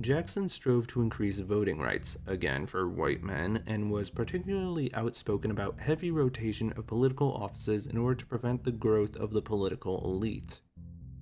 Jackson 0.00 0.48
strove 0.48 0.88
to 0.88 1.00
increase 1.00 1.38
voting 1.38 1.78
rights, 1.78 2.16
again 2.26 2.66
for 2.66 2.88
white 2.88 3.22
men, 3.22 3.62
and 3.66 3.90
was 3.90 4.10
particularly 4.10 4.92
outspoken 4.94 5.50
about 5.52 5.78
heavy 5.78 6.10
rotation 6.10 6.72
of 6.76 6.88
political 6.88 7.32
offices 7.32 7.86
in 7.86 7.96
order 7.96 8.16
to 8.16 8.26
prevent 8.26 8.64
the 8.64 8.72
growth 8.72 9.14
of 9.16 9.32
the 9.32 9.42
political 9.42 10.04
elite. 10.04 10.60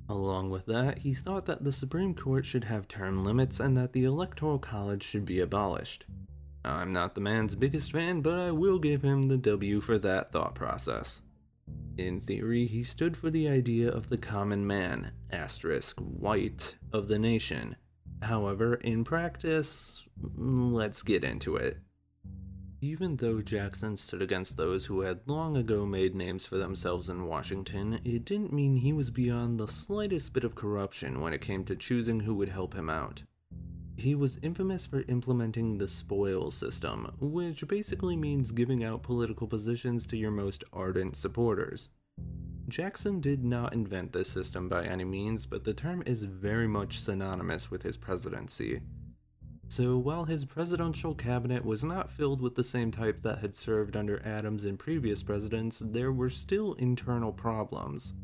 Along 0.08 0.50
with 0.50 0.66
that, 0.66 0.98
he 0.98 1.14
thought 1.14 1.46
that 1.46 1.62
the 1.62 1.72
Supreme 1.72 2.14
Court 2.14 2.44
should 2.44 2.64
have 2.64 2.88
term 2.88 3.22
limits 3.22 3.60
and 3.60 3.76
that 3.76 3.92
the 3.92 4.04
Electoral 4.04 4.58
College 4.58 5.02
should 5.02 5.26
be 5.26 5.40
abolished. 5.40 6.06
I'm 6.64 6.92
not 6.92 7.14
the 7.14 7.20
man's 7.20 7.54
biggest 7.54 7.92
fan, 7.92 8.20
but 8.20 8.38
I 8.38 8.50
will 8.50 8.78
give 8.78 9.02
him 9.02 9.22
the 9.22 9.36
W 9.36 9.80
for 9.80 9.98
that 9.98 10.32
thought 10.32 10.54
process. 10.54 11.22
In 12.00 12.20
theory, 12.20 12.66
he 12.66 12.82
stood 12.82 13.16
for 13.16 13.30
the 13.30 13.48
idea 13.48 13.90
of 13.90 14.08
the 14.08 14.18
common 14.18 14.66
man, 14.66 15.12
asterisk, 15.30 15.98
white, 16.00 16.76
of 16.92 17.08
the 17.08 17.18
nation, 17.18 17.76
However, 18.22 18.74
in 18.74 19.04
practice, 19.04 20.06
let's 20.36 21.02
get 21.02 21.24
into 21.24 21.56
it. 21.56 21.78
Even 22.82 23.16
though 23.16 23.42
Jackson 23.42 23.96
stood 23.96 24.22
against 24.22 24.56
those 24.56 24.86
who 24.86 25.00
had 25.00 25.20
long 25.26 25.56
ago 25.56 25.84
made 25.84 26.14
names 26.14 26.46
for 26.46 26.56
themselves 26.56 27.08
in 27.10 27.26
Washington, 27.26 28.00
it 28.04 28.24
didn't 28.24 28.52
mean 28.52 28.76
he 28.76 28.92
was 28.92 29.10
beyond 29.10 29.58
the 29.58 29.68
slightest 29.68 30.32
bit 30.32 30.44
of 30.44 30.54
corruption 30.54 31.20
when 31.20 31.32
it 31.32 31.40
came 31.40 31.64
to 31.64 31.76
choosing 31.76 32.20
who 32.20 32.34
would 32.34 32.48
help 32.48 32.74
him 32.74 32.88
out. 32.88 33.22
He 34.00 34.14
was 34.14 34.38
infamous 34.40 34.86
for 34.86 35.04
implementing 35.08 35.76
the 35.76 35.86
spoils 35.86 36.54
system, 36.54 37.14
which 37.20 37.68
basically 37.68 38.16
means 38.16 38.50
giving 38.50 38.82
out 38.82 39.02
political 39.02 39.46
positions 39.46 40.06
to 40.06 40.16
your 40.16 40.30
most 40.30 40.64
ardent 40.72 41.16
supporters. 41.16 41.90
Jackson 42.68 43.20
did 43.20 43.44
not 43.44 43.74
invent 43.74 44.14
this 44.14 44.30
system 44.30 44.70
by 44.70 44.86
any 44.86 45.04
means, 45.04 45.44
but 45.44 45.64
the 45.64 45.74
term 45.74 46.02
is 46.06 46.24
very 46.24 46.66
much 46.66 46.98
synonymous 46.98 47.70
with 47.70 47.82
his 47.82 47.98
presidency. 47.98 48.80
So 49.68 49.98
while 49.98 50.24
his 50.24 50.46
presidential 50.46 51.14
cabinet 51.14 51.62
was 51.62 51.84
not 51.84 52.10
filled 52.10 52.40
with 52.40 52.54
the 52.54 52.64
same 52.64 52.90
type 52.90 53.20
that 53.20 53.40
had 53.40 53.54
served 53.54 53.98
under 53.98 54.24
Adams 54.24 54.64
and 54.64 54.78
previous 54.78 55.22
presidents, 55.22 55.82
there 55.84 56.10
were 56.10 56.30
still 56.30 56.72
internal 56.78 57.32
problems. 57.32 58.14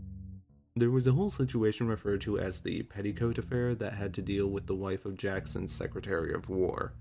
There 0.78 0.90
was 0.90 1.06
a 1.06 1.12
whole 1.12 1.30
situation 1.30 1.88
referred 1.88 2.20
to 2.20 2.38
as 2.38 2.60
the 2.60 2.82
Petticoat 2.82 3.38
Affair 3.38 3.74
that 3.76 3.94
had 3.94 4.12
to 4.12 4.20
deal 4.20 4.48
with 4.48 4.66
the 4.66 4.74
wife 4.74 5.06
of 5.06 5.16
Jackson's 5.16 5.72
Secretary 5.72 6.34
of 6.34 6.50
War. 6.50 6.92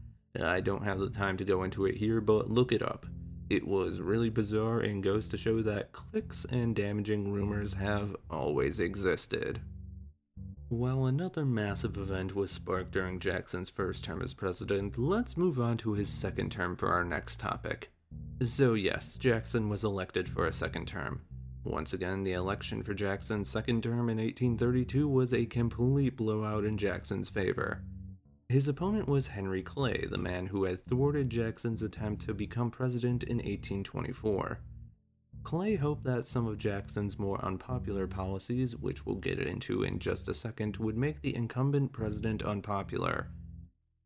I 0.41 0.61
don't 0.61 0.85
have 0.85 0.99
the 0.99 1.09
time 1.09 1.35
to 1.35 1.43
go 1.43 1.63
into 1.63 1.85
it 1.85 1.97
here, 1.97 2.21
but 2.21 2.49
look 2.49 2.71
it 2.71 2.81
up. 2.81 3.05
It 3.49 3.67
was 3.67 3.99
really 3.99 4.29
bizarre 4.29 4.79
and 4.79 5.03
goes 5.03 5.27
to 5.27 5.37
show 5.37 5.61
that 5.63 5.91
cliques 5.91 6.45
and 6.49 6.73
damaging 6.73 7.33
rumors 7.33 7.73
have 7.73 8.15
always 8.29 8.79
existed. 8.79 9.59
While 10.69 11.07
another 11.07 11.43
massive 11.43 11.97
event 11.97 12.33
was 12.33 12.51
sparked 12.51 12.91
during 12.91 13.19
Jackson's 13.19 13.69
first 13.69 14.05
term 14.05 14.21
as 14.21 14.33
president, 14.33 14.97
let's 14.97 15.35
move 15.35 15.59
on 15.59 15.75
to 15.79 15.91
his 15.91 16.07
second 16.07 16.49
term 16.49 16.77
for 16.77 16.93
our 16.93 17.03
next 17.03 17.41
topic. 17.41 17.91
So, 18.41 18.73
yes, 18.73 19.17
Jackson 19.17 19.67
was 19.67 19.83
elected 19.83 20.29
for 20.29 20.45
a 20.45 20.53
second 20.53 20.87
term. 20.87 21.21
Once 21.65 21.93
again, 21.93 22.23
the 22.23 22.33
election 22.33 22.83
for 22.83 22.93
Jackson's 22.93 23.49
second 23.49 23.81
term 23.81 24.07
in 24.07 24.17
1832 24.17 25.07
was 25.07 25.33
a 25.33 25.47
complete 25.47 26.15
blowout 26.15 26.63
in 26.63 26.77
Jackson's 26.77 27.27
favor. 27.27 27.81
His 28.47 28.67
opponent 28.67 29.07
was 29.07 29.27
Henry 29.27 29.63
Clay, 29.63 30.05
the 30.09 30.19
man 30.19 30.45
who 30.45 30.65
had 30.65 30.85
thwarted 30.85 31.31
Jackson's 31.31 31.81
attempt 31.81 32.23
to 32.27 32.35
become 32.35 32.69
president 32.69 33.23
in 33.23 33.37
1824. 33.37 34.59
Clay 35.41 35.75
hoped 35.75 36.03
that 36.03 36.27
some 36.27 36.45
of 36.45 36.59
Jackson's 36.59 37.17
more 37.17 37.43
unpopular 37.43 38.05
policies, 38.05 38.75
which 38.75 39.03
we'll 39.03 39.15
get 39.15 39.39
into 39.39 39.81
in 39.81 39.97
just 39.97 40.29
a 40.29 40.35
second, 40.35 40.77
would 40.77 40.97
make 40.97 41.21
the 41.21 41.35
incumbent 41.35 41.91
president 41.91 42.43
unpopular. 42.43 43.29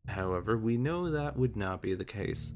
However, 0.08 0.56
we 0.56 0.78
know 0.78 1.10
that 1.10 1.36
would 1.36 1.56
not 1.56 1.82
be 1.82 1.94
the 1.94 2.06
case. 2.06 2.54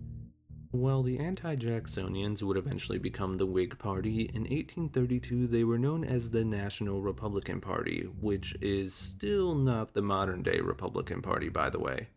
While 0.75 1.05
the 1.05 1.21
anti-Jacksonians 1.21 2.43
would 2.43 2.57
eventually 2.57 2.99
become 2.99 3.37
the 3.37 3.47
Whig 3.47 3.79
Party, 3.79 4.23
in 4.35 4.43
1832 4.43 5.47
they 5.47 5.63
were 5.63 5.79
known 5.79 6.03
as 6.03 6.33
the 6.33 6.45
National 6.45 7.01
Republican 7.01 7.61
Party, 7.61 8.09
which 8.21 8.57
is 8.61 8.93
still 8.93 9.55
not 9.55 9.95
the 9.95 10.03
modern-day 10.03 10.59
Republican 10.59 11.23
Party 11.23 11.49
by 11.49 11.71
the 11.71 11.79
way. 11.79 12.09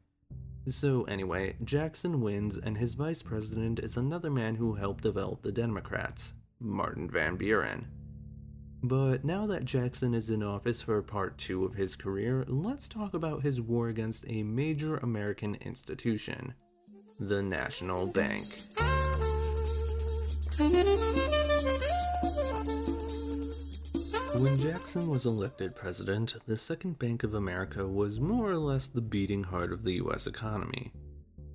So 0.67 1.03
anyway, 1.03 1.55
Jackson 1.65 2.19
wins 2.19 2.57
and 2.57 2.75
his 2.75 2.95
vice 2.95 3.21
president 3.21 3.77
is 3.77 3.95
another 3.95 4.31
man 4.31 4.55
who 4.55 4.73
helped 4.73 5.03
develop 5.03 5.43
the 5.43 5.51
Democrats, 5.51 6.33
Martin 6.59 7.07
Van 7.11 7.35
Buren. 7.35 7.85
But 8.81 9.23
now 9.23 9.45
that 9.45 9.65
Jackson 9.65 10.15
is 10.15 10.31
in 10.31 10.41
office 10.41 10.81
for 10.81 10.99
part 11.03 11.37
two 11.37 11.63
of 11.63 11.75
his 11.75 11.95
career, 11.95 12.43
let's 12.47 12.89
talk 12.89 13.13
about 13.13 13.43
his 13.43 13.61
war 13.61 13.89
against 13.89 14.25
a 14.27 14.41
major 14.41 14.97
American 14.97 15.53
institution– 15.61 16.55
the 17.19 17.41
National 17.41 18.05
Bank. 18.07 18.45
When 24.35 24.59
Jackson 24.59 25.07
was 25.07 25.25
elected 25.25 25.75
president, 25.75 26.35
the 26.45 26.57
Second 26.57 26.99
Bank 26.99 27.23
of 27.23 27.33
America 27.33 27.87
was 27.87 28.19
more 28.19 28.51
or 28.51 28.57
less 28.57 28.87
the 28.87 29.01
beating 29.01 29.43
heart 29.43 29.73
of 29.73 29.83
the 29.83 29.93
US 29.93 30.27
economy. 30.27 30.93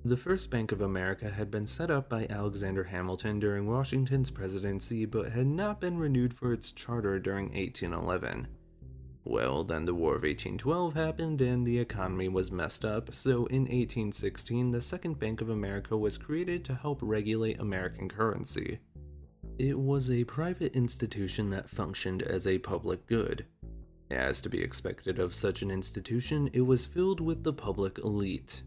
The 0.03 0.17
First 0.17 0.49
Bank 0.49 0.73
of 0.73 0.81
America 0.81 1.29
had 1.29 1.49
been 1.49 1.65
set 1.65 1.89
up 1.89 2.09
by 2.09 2.27
Alexander 2.29 2.83
Hamilton 2.83 3.39
during 3.39 3.65
Washington's 3.65 4.29
presidency 4.29 5.05
but 5.05 5.31
had 5.31 5.47
not 5.47 5.79
been 5.79 5.97
renewed 5.97 6.33
for 6.33 6.51
its 6.51 6.73
charter 6.73 7.19
during 7.19 7.45
1811. 7.53 8.47
Well, 9.25 9.63
then 9.63 9.85
the 9.85 9.95
War 9.95 10.15
of 10.15 10.23
1812 10.23 10.93
happened 10.95 11.41
and 11.41 11.65
the 11.65 11.79
economy 11.79 12.27
was 12.27 12.51
messed 12.51 12.83
up, 12.83 13.13
so 13.13 13.45
in 13.45 13.61
1816 13.61 14.71
the 14.71 14.81
Second 14.81 15.17
Bank 15.17 15.39
of 15.39 15.49
America 15.49 15.95
was 15.95 16.17
created 16.17 16.65
to 16.65 16.75
help 16.75 16.99
regulate 17.01 17.59
American 17.59 18.09
currency. 18.09 18.79
It 19.57 19.79
was 19.79 20.09
a 20.09 20.25
private 20.25 20.75
institution 20.75 21.49
that 21.51 21.69
functioned 21.69 22.21
as 22.23 22.47
a 22.47 22.59
public 22.59 23.05
good. 23.07 23.45
As 24.11 24.41
to 24.41 24.49
be 24.49 24.61
expected 24.61 25.19
of 25.19 25.33
such 25.33 25.61
an 25.61 25.71
institution, 25.71 26.49
it 26.51 26.61
was 26.61 26.85
filled 26.85 27.21
with 27.21 27.43
the 27.43 27.53
public 27.53 27.99
elite. 27.99 28.63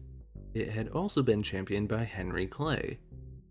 It 0.53 0.69
had 0.69 0.89
also 0.89 1.21
been 1.21 1.43
championed 1.43 1.87
by 1.87 2.03
Henry 2.03 2.47
Clay. 2.47 2.97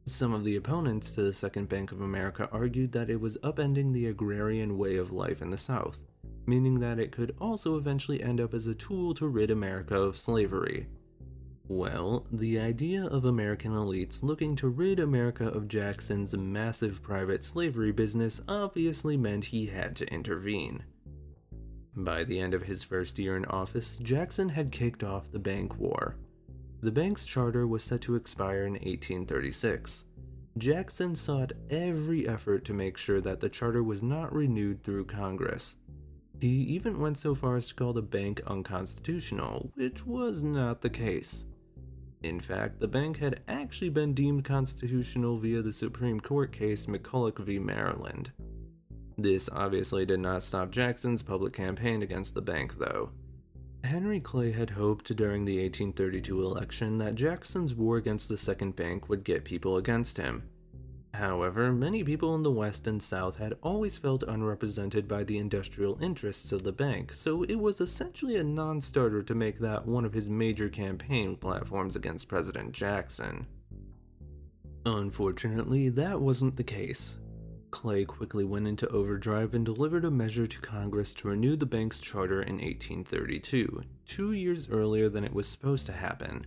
Some 0.07 0.35
of 0.35 0.45
the 0.45 0.57
opponents 0.57 1.14
to 1.14 1.23
the 1.23 1.33
Second 1.33 1.69
Bank 1.69 1.92
of 1.92 2.01
America 2.01 2.49
argued 2.51 2.92
that 2.92 3.11
it 3.11 3.21
was 3.21 3.38
upending 3.38 3.92
the 3.92 4.07
agrarian 4.07 4.77
way 4.77 4.97
of 4.97 5.12
life 5.12 5.40
in 5.40 5.51
the 5.51 5.59
South, 5.59 5.99
meaning 6.47 6.81
that 6.81 6.99
it 6.99 7.13
could 7.13 7.35
also 7.41 7.77
eventually 7.77 8.23
end 8.23 8.41
up 8.41 8.55
as 8.55 8.67
a 8.67 8.75
tool 8.75 9.15
to 9.15 9.29
rid 9.29 9.51
America 9.51 9.99
of 9.99 10.17
slavery. 10.17 10.87
Well, 11.69 12.27
the 12.31 12.61
idea 12.61 13.07
of 13.07 13.25
American 13.25 13.73
elites 13.73 14.23
looking 14.23 14.55
to 14.57 14.69
rid 14.69 15.01
America 15.01 15.49
of 15.49 15.67
Jackson's 15.67 16.37
massive 16.37 17.03
private 17.03 17.43
slavery 17.43 17.91
business 17.91 18.41
obviously 18.47 19.17
meant 19.17 19.47
he 19.47 19.67
had 19.67 19.97
to 19.97 20.07
intervene. 20.13 20.85
By 21.97 22.25
the 22.25 22.39
end 22.39 22.55
of 22.55 22.63
his 22.63 22.85
first 22.85 23.19
year 23.19 23.37
in 23.37 23.47
office, 23.47 23.97
Jackson 23.97 24.49
had 24.49 24.71
kicked 24.71 25.03
off 25.03 25.33
the 25.33 25.39
Bank 25.39 25.77
War. 25.79 26.15
The 26.83 26.93
bank's 26.93 27.25
charter 27.25 27.67
was 27.67 27.83
set 27.83 28.03
to 28.03 28.15
expire 28.15 28.67
in 28.67 28.75
1836. 28.75 30.05
Jackson 30.59 31.15
sought 31.15 31.53
every 31.69 32.29
effort 32.29 32.65
to 32.67 32.75
make 32.75 32.97
sure 32.97 33.21
that 33.23 33.41
the 33.41 33.49
charter 33.49 33.83
was 33.83 34.03
not 34.03 34.33
renewed 34.33 34.85
through 34.85 35.07
Congress. 35.07 35.77
He 36.40 36.49
even 36.49 37.01
went 37.01 37.18
so 37.18 37.35
far 37.35 37.57
as 37.57 37.68
to 37.68 37.75
call 37.75 37.92
the 37.92 38.03
bank 38.03 38.42
unconstitutional, 38.46 39.72
which 39.75 40.07
was 40.07 40.42
not 40.42 40.83
the 40.83 40.90
case. 40.90 41.46
In 42.22 42.40
fact, 42.40 42.81
the 42.81 42.88
bank 42.88 43.18
had 43.18 43.40
actually 43.49 43.88
been 43.88 44.12
deemed 44.12 44.44
constitutional 44.44 45.38
via 45.38 45.62
the 45.62 45.72
Supreme 45.72 46.20
Court 46.20 46.53
case 46.53 46.87
McCulloch 46.87 47.38
v. 47.38 47.59
Maryland. 47.59 48.33
This 49.16 49.49
obviously 49.51 50.05
did 50.05 50.20
not 50.20 50.42
stop 50.42 50.70
Jackson's 50.70 51.22
public 51.22 51.53
campaign 51.53 52.03
against 52.03 52.35
the 52.35 52.42
bank, 52.42 52.79
though. 52.79 53.11
Henry 53.85 54.20
Clay 54.20 54.51
had 54.51 54.68
hoped 54.68 55.14
during 55.16 55.44
the 55.44 55.62
1832 55.62 56.42
election 56.42 56.99
that 56.99 57.14
Jackson's 57.14 57.75
war 57.75 57.96
against 57.96 58.29
the 58.29 58.37
Second 58.37 58.77
Bank 58.77 59.09
would 59.09 59.25
get 59.25 59.44
people 59.44 59.77
against 59.77 60.18
him, 60.18 60.42
However, 61.17 61.73
many 61.73 62.05
people 62.05 62.35
in 62.35 62.43
the 62.43 62.51
West 62.51 62.87
and 62.87 63.03
South 63.03 63.39
had 63.39 63.57
always 63.63 63.97
felt 63.97 64.23
unrepresented 64.23 65.09
by 65.09 65.25
the 65.25 65.39
industrial 65.39 65.99
interests 66.03 66.53
of 66.53 66.63
the 66.63 66.73
bank, 66.73 67.11
so 67.15 67.43
it 67.45 67.55
was 67.55 67.81
essentially 67.81 68.37
a 68.37 68.45
non 68.45 68.83
starter 68.83 69.23
to 69.23 69.35
make 69.35 69.59
that 69.59 69.87
one 69.87 70.05
of 70.05 70.13
his 70.13 70.29
major 70.29 70.69
campaign 70.69 71.35
platforms 71.35 71.97
against 71.97 72.29
President 72.29 72.73
Jackson. 72.73 73.47
Unfortunately, 74.85 75.89
that 75.89 76.21
wasn't 76.21 76.55
the 76.55 76.63
case. 76.63 77.17
Clay 77.71 78.05
quickly 78.05 78.45
went 78.45 78.69
into 78.69 78.89
overdrive 78.91 79.55
and 79.55 79.65
delivered 79.65 80.05
a 80.05 80.11
measure 80.11 80.47
to 80.47 80.61
Congress 80.61 81.15
to 81.15 81.29
renew 81.29 81.57
the 81.57 81.65
bank's 81.65 81.99
charter 81.99 82.43
in 82.43 82.57
1832, 82.57 83.83
two 84.05 84.33
years 84.33 84.69
earlier 84.69 85.09
than 85.09 85.25
it 85.25 85.33
was 85.33 85.49
supposed 85.49 85.87
to 85.87 85.93
happen. 85.93 86.47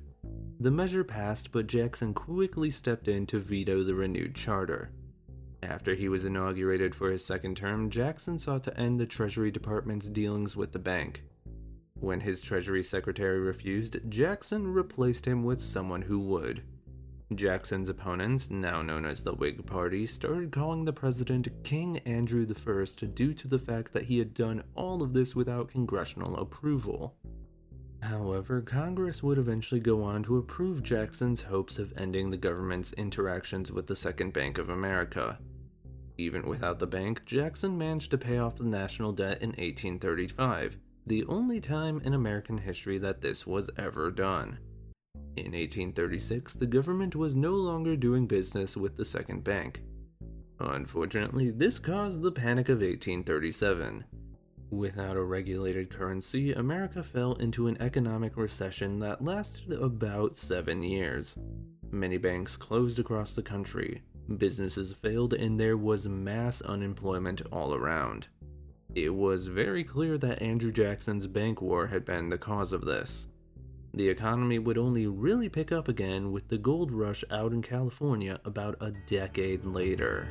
The 0.60 0.72
measure 0.72 1.04
passed, 1.04 1.52
but 1.52 1.68
Jackson 1.68 2.14
quickly 2.14 2.70
stepped 2.70 3.08
in 3.08 3.26
to 3.28 3.40
veto 3.40 3.84
the 3.84 3.96
renewed 3.96 4.36
charter. 4.36 4.92
After 5.64 5.96
he 5.96 6.10
was 6.10 6.26
inaugurated 6.26 6.96
for 6.96 7.12
his 7.12 7.26
second 7.26 7.56
term, 7.56 7.90
Jackson 7.90 8.38
sought 8.38 8.64
to 8.64 8.78
end 8.78 9.00
the 9.00 9.06
Treasury 9.06 9.52
Department's 9.52 10.10
dealings 10.10 10.56
with 10.56 10.72
the 10.72 10.80
bank. 10.80 11.24
When 12.00 12.22
his 12.22 12.42
Treasury 12.42 12.84
Secretary 12.84 13.40
refused, 13.40 13.98
Jackson 14.10 14.68
replaced 14.68 15.26
him 15.26 15.44
with 15.44 15.60
someone 15.60 16.02
who 16.02 16.20
would. 16.20 16.64
Jackson's 17.36 17.90
opponents, 17.90 18.50
now 18.50 18.82
known 18.82 19.06
as 19.06 19.24
the 19.24 19.36
Whig 19.36 19.66
Party, 19.66 20.08
started 20.08 20.52
calling 20.52 20.84
the 20.84 20.94
president 20.94 21.48
King 21.64 22.00
Andrew 22.00 22.48
I 22.50 23.06
due 23.06 23.34
to 23.34 23.48
the 23.48 23.60
fact 23.60 23.94
that 23.94 24.06
he 24.06 24.18
had 24.18 24.34
done 24.34 24.64
all 24.76 25.04
of 25.04 25.14
this 25.14 25.36
without 25.36 25.70
congressional 25.70 26.38
approval. 26.38 27.16
However, 28.02 28.62
Congress 28.62 29.22
would 29.22 29.38
eventually 29.38 29.82
go 29.82 30.04
on 30.04 30.24
to 30.24 30.38
approve 30.38 30.84
Jackson's 30.84 31.42
hopes 31.42 31.78
of 31.78 31.94
ending 31.98 32.30
the 32.30 32.38
government's 32.38 32.94
interactions 32.94 33.72
with 33.72 33.88
the 33.88 33.96
Second 33.96 34.34
Bank 34.34 34.58
of 34.58 34.70
America. 34.70 35.38
Even 36.18 36.48
without 36.48 36.80
the 36.80 36.88
bank, 36.88 37.24
Jackson 37.26 37.78
managed 37.78 38.12
to 38.12 38.18
pay 38.18 38.38
off 38.38 38.58
the 38.58 38.64
national 38.64 39.12
debt 39.12 39.42
in 39.42 39.50
1835, 39.50 40.78
the 41.08 41.26
only 41.26 41.60
time 41.60 42.02
in 42.04 42.14
American 42.14 42.58
history 42.58 42.98
that 42.98 43.22
this 43.22 43.46
was 43.46 43.70
ever 43.78 44.12
done. 44.12 44.60
In 45.38 45.54
1836, 45.54 46.56
the 46.56 46.66
government 46.66 47.16
was 47.16 47.36
no 47.36 47.52
longer 47.52 47.96
doing 47.96 48.28
business 48.28 48.76
with 48.76 48.98
the 48.98 49.06
Second 49.06 49.44
Bank. 49.44 49.82
Unfortunately, 50.60 51.52
this 51.52 51.80
caused 51.80 52.22
the 52.22 52.32
Panic 52.32 52.68
of 52.68 52.80
1837. 52.80 54.04
Without 54.72 55.18
a 55.18 55.24
regulated 55.24 55.90
currency, 55.90 56.54
America 56.54 57.02
fell 57.02 57.34
into 57.36 57.68
an 57.68 57.82
economic 57.82 58.38
recession 58.38 59.00
that 59.00 59.24
lasted 59.24 59.74
about 59.74 60.36
seven 60.36 60.84
years. 60.84 61.38
Many 61.92 62.18
banks 62.18 62.56
closed 62.56 63.00
across 63.00 63.34
the 63.34 63.42
country, 63.42 64.04
businesses 64.38 64.94
failed, 64.94 65.34
and 65.34 65.60
there 65.60 65.78
was 65.78 66.08
mass 66.08 66.62
unemployment 66.62 67.42
all 67.52 67.74
around. 67.74 68.28
It 68.94 69.10
was 69.10 69.48
very 69.48 69.84
clear 69.84 70.20
that 70.20 70.42
Andrew 70.42 70.72
Jackson's 70.72 71.26
bank 71.26 71.62
war 71.62 71.88
had 71.88 72.06
been 72.06 72.30
the 72.30 72.38
cause 72.38 72.72
of 72.72 72.86
this. 72.86 73.28
The 73.96 74.08
economy 74.08 74.60
would 74.60 74.78
only 74.78 75.08
really 75.08 75.50
pick 75.50 75.72
up 75.72 75.88
again 75.88 76.32
with 76.32 76.48
the 76.48 76.60
gold 76.60 76.92
rush 76.92 77.24
out 77.32 77.54
in 77.54 77.64
California 77.64 78.40
about 78.46 78.78
a 78.82 78.94
decade 79.10 79.66
later. 79.66 80.28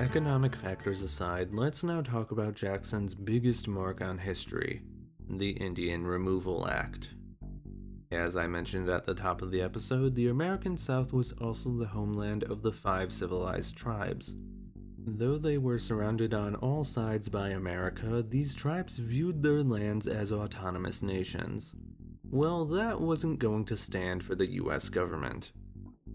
Economic 0.00 0.56
factors 0.56 1.02
aside, 1.02 1.52
let's 1.52 1.84
now 1.84 2.00
talk 2.00 2.30
about 2.30 2.54
Jackson's 2.54 3.14
biggest 3.14 3.68
mark 3.68 4.00
on 4.00 4.16
history 4.16 4.80
the 5.28 5.50
Indian 5.50 6.06
Removal 6.06 6.66
Act. 6.66 7.10
As 8.10 8.34
I 8.34 8.46
mentioned 8.46 8.88
at 8.88 9.04
the 9.04 9.14
top 9.14 9.42
of 9.42 9.50
the 9.50 9.60
episode, 9.60 10.14
the 10.14 10.28
American 10.28 10.78
South 10.78 11.12
was 11.12 11.32
also 11.32 11.76
the 11.76 11.86
homeland 11.86 12.44
of 12.44 12.62
the 12.62 12.72
five 12.72 13.12
civilized 13.12 13.76
tribes. 13.76 14.36
Though 14.96 15.36
they 15.36 15.58
were 15.58 15.78
surrounded 15.78 16.32
on 16.32 16.54
all 16.56 16.82
sides 16.82 17.28
by 17.28 17.50
America, 17.50 18.24
these 18.26 18.54
tribes 18.54 18.96
viewed 18.96 19.42
their 19.42 19.62
lands 19.62 20.06
as 20.06 20.32
autonomous 20.32 21.02
nations. 21.02 21.74
Well, 22.30 22.64
that 22.64 22.98
wasn't 22.98 23.38
going 23.38 23.66
to 23.66 23.76
stand 23.76 24.24
for 24.24 24.34
the 24.34 24.50
US 24.52 24.88
government. 24.88 25.52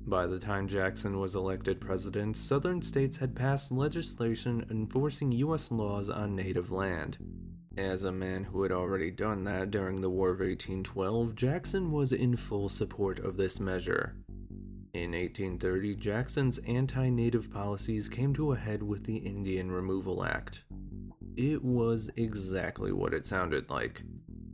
By 0.07 0.27
the 0.27 0.37
time 0.37 0.67
Jackson 0.67 1.19
was 1.19 1.33
elected 1.33 1.81
president, 1.81 2.37
southern 2.37 2.81
states 2.83 3.17
had 3.17 3.35
passed 3.35 3.71
legislation 3.71 4.63
enforcing 4.69 5.31
U.S. 5.31 5.71
laws 5.71 6.11
on 6.11 6.35
native 6.35 6.69
land. 6.69 7.17
As 7.75 8.03
a 8.03 8.11
man 8.11 8.43
who 8.43 8.61
had 8.61 8.71
already 8.71 9.09
done 9.09 9.43
that 9.45 9.71
during 9.71 9.99
the 9.99 10.09
War 10.09 10.29
of 10.29 10.41
1812, 10.41 11.33
Jackson 11.33 11.91
was 11.91 12.11
in 12.11 12.35
full 12.35 12.69
support 12.69 13.17
of 13.17 13.35
this 13.35 13.59
measure. 13.59 14.15
In 14.93 15.11
1830, 15.11 15.95
Jackson's 15.95 16.59
anti 16.59 17.09
native 17.09 17.51
policies 17.51 18.07
came 18.07 18.33
to 18.35 18.51
a 18.51 18.57
head 18.57 18.83
with 18.83 19.05
the 19.05 19.17
Indian 19.17 19.71
Removal 19.71 20.23
Act. 20.23 20.63
It 21.35 21.63
was 21.63 22.11
exactly 22.15 22.91
what 22.91 23.13
it 23.13 23.25
sounded 23.25 23.71
like 23.71 24.03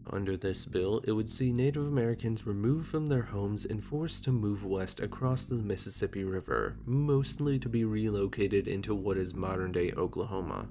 under 0.09 0.35
this 0.35 0.65
bill, 0.65 1.01
it 1.05 1.11
would 1.11 1.30
see 1.30 1.51
Native 1.51 1.86
Americans 1.86 2.47
removed 2.47 2.88
from 2.88 3.07
their 3.07 3.21
homes 3.21 3.65
and 3.65 3.84
forced 3.84 4.23
to 4.23 4.32
move 4.32 4.65
west 4.65 4.99
across 4.99 5.45
the 5.45 5.55
Mississippi 5.55 6.23
River, 6.23 6.76
mostly 6.86 7.59
to 7.59 7.69
be 7.69 7.86
relocated 7.86 8.67
into 8.67 8.95
what 8.95 9.17
is 9.17 9.34
modern 9.36 9.71
day 9.71 9.91
Oklahoma. 9.93 10.67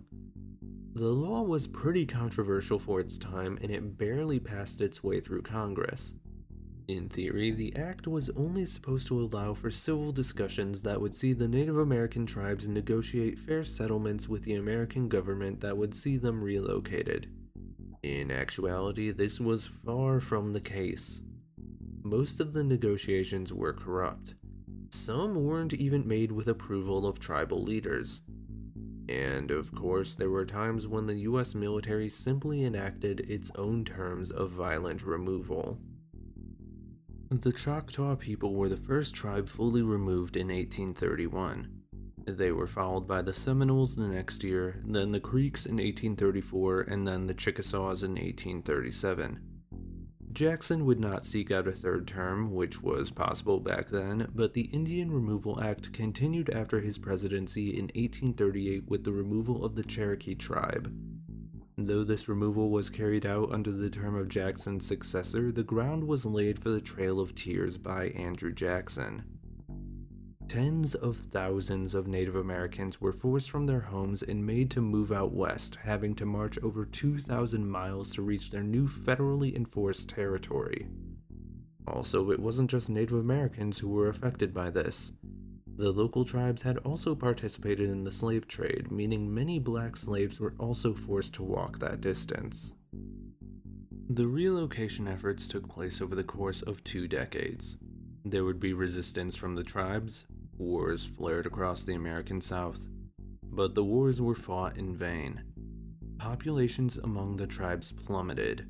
The 0.94 1.08
law 1.08 1.42
was 1.42 1.68
pretty 1.68 2.04
controversial 2.04 2.78
for 2.78 2.98
its 2.98 3.16
time 3.16 3.58
and 3.62 3.70
it 3.70 3.96
barely 3.96 4.40
passed 4.40 4.80
its 4.80 5.04
way 5.04 5.20
through 5.20 5.42
Congress. 5.42 6.14
In 6.88 7.08
theory, 7.08 7.52
the 7.52 7.74
act 7.76 8.08
was 8.08 8.30
only 8.30 8.66
supposed 8.66 9.06
to 9.06 9.20
allow 9.20 9.54
for 9.54 9.70
civil 9.70 10.10
discussions 10.10 10.82
that 10.82 11.00
would 11.00 11.14
see 11.14 11.32
the 11.32 11.46
Native 11.46 11.78
American 11.78 12.26
tribes 12.26 12.68
negotiate 12.68 13.38
fair 13.38 13.62
settlements 13.62 14.28
with 14.28 14.42
the 14.42 14.54
American 14.54 15.08
government 15.08 15.60
that 15.60 15.76
would 15.76 15.94
see 15.94 16.16
them 16.16 16.42
relocated. 16.42 17.28
In 18.02 18.30
actuality, 18.30 19.10
this 19.10 19.38
was 19.38 19.66
far 19.66 20.20
from 20.20 20.52
the 20.52 20.60
case. 20.60 21.20
Most 22.02 22.40
of 22.40 22.54
the 22.54 22.64
negotiations 22.64 23.52
were 23.52 23.74
corrupt. 23.74 24.34
Some 24.90 25.44
weren't 25.44 25.74
even 25.74 26.08
made 26.08 26.32
with 26.32 26.48
approval 26.48 27.06
of 27.06 27.20
tribal 27.20 27.62
leaders. 27.62 28.20
And 29.08 29.50
of 29.50 29.74
course, 29.74 30.14
there 30.14 30.30
were 30.30 30.46
times 30.46 30.88
when 30.88 31.06
the 31.06 31.20
US 31.30 31.54
military 31.54 32.08
simply 32.08 32.64
enacted 32.64 33.20
its 33.28 33.50
own 33.56 33.84
terms 33.84 34.30
of 34.30 34.50
violent 34.50 35.04
removal. 35.04 35.78
The 37.30 37.52
Choctaw 37.52 38.16
people 38.16 38.54
were 38.54 38.68
the 38.68 38.76
first 38.76 39.14
tribe 39.14 39.48
fully 39.48 39.82
removed 39.82 40.36
in 40.36 40.48
1831. 40.48 41.79
They 42.26 42.52
were 42.52 42.66
followed 42.66 43.06
by 43.06 43.22
the 43.22 43.32
Seminoles 43.32 43.96
the 43.96 44.08
next 44.08 44.44
year, 44.44 44.82
then 44.84 45.12
the 45.12 45.20
Creeks 45.20 45.66
in 45.66 45.76
1834, 45.76 46.82
and 46.82 47.06
then 47.06 47.26
the 47.26 47.34
Chickasaws 47.34 48.02
in 48.02 48.12
1837. 48.12 49.40
Jackson 50.32 50.86
would 50.86 51.00
not 51.00 51.24
seek 51.24 51.50
out 51.50 51.66
a 51.66 51.72
third 51.72 52.06
term, 52.06 52.52
which 52.52 52.82
was 52.82 53.10
possible 53.10 53.58
back 53.58 53.88
then, 53.88 54.30
but 54.34 54.54
the 54.54 54.70
Indian 54.72 55.10
Removal 55.10 55.60
Act 55.60 55.92
continued 55.92 56.50
after 56.50 56.80
his 56.80 56.98
presidency 56.98 57.70
in 57.70 57.86
1838 57.86 58.88
with 58.88 59.02
the 59.02 59.12
removal 59.12 59.64
of 59.64 59.74
the 59.74 59.82
Cherokee 59.82 60.36
tribe. 60.36 60.94
Though 61.76 62.04
this 62.04 62.28
removal 62.28 62.70
was 62.70 62.90
carried 62.90 63.26
out 63.26 63.52
under 63.52 63.72
the 63.72 63.90
term 63.90 64.14
of 64.14 64.28
Jackson's 64.28 64.86
successor, 64.86 65.50
the 65.50 65.64
ground 65.64 66.04
was 66.04 66.26
laid 66.26 66.58
for 66.58 66.70
the 66.70 66.80
Trail 66.80 67.18
of 67.18 67.34
Tears 67.34 67.76
by 67.76 68.08
Andrew 68.10 68.52
Jackson. 68.52 69.24
Tens 70.50 70.96
of 70.96 71.16
thousands 71.16 71.94
of 71.94 72.08
Native 72.08 72.34
Americans 72.34 73.00
were 73.00 73.12
forced 73.12 73.48
from 73.48 73.66
their 73.66 73.78
homes 73.78 74.24
and 74.24 74.44
made 74.44 74.68
to 74.72 74.80
move 74.80 75.12
out 75.12 75.32
west, 75.32 75.76
having 75.76 76.12
to 76.16 76.26
march 76.26 76.58
over 76.60 76.84
2,000 76.84 77.70
miles 77.70 78.10
to 78.10 78.22
reach 78.22 78.50
their 78.50 78.64
new 78.64 78.88
federally 78.88 79.54
enforced 79.54 80.08
territory. 80.08 80.88
Also, 81.86 82.32
it 82.32 82.40
wasn't 82.40 82.68
just 82.68 82.88
Native 82.88 83.18
Americans 83.18 83.78
who 83.78 83.90
were 83.90 84.08
affected 84.08 84.52
by 84.52 84.70
this. 84.70 85.12
The 85.76 85.92
local 85.92 86.24
tribes 86.24 86.62
had 86.62 86.78
also 86.78 87.14
participated 87.14 87.88
in 87.88 88.02
the 88.02 88.10
slave 88.10 88.48
trade, 88.48 88.90
meaning 88.90 89.32
many 89.32 89.60
black 89.60 89.96
slaves 89.96 90.40
were 90.40 90.56
also 90.58 90.94
forced 90.94 91.32
to 91.34 91.44
walk 91.44 91.78
that 91.78 92.00
distance. 92.00 92.72
The 94.08 94.26
relocation 94.26 95.06
efforts 95.06 95.46
took 95.46 95.68
place 95.68 96.02
over 96.02 96.16
the 96.16 96.24
course 96.24 96.62
of 96.62 96.82
two 96.82 97.06
decades. 97.06 97.76
There 98.24 98.44
would 98.44 98.58
be 98.58 98.72
resistance 98.72 99.36
from 99.36 99.54
the 99.54 99.62
tribes, 99.62 100.26
Wars 100.60 101.06
flared 101.06 101.46
across 101.46 101.84
the 101.84 101.94
American 101.94 102.38
South, 102.38 102.86
but 103.42 103.74
the 103.74 103.82
wars 103.82 104.20
were 104.20 104.34
fought 104.34 104.76
in 104.76 104.94
vain. 104.94 105.42
Populations 106.18 106.98
among 106.98 107.38
the 107.38 107.46
tribes 107.46 107.92
plummeted. 107.92 108.66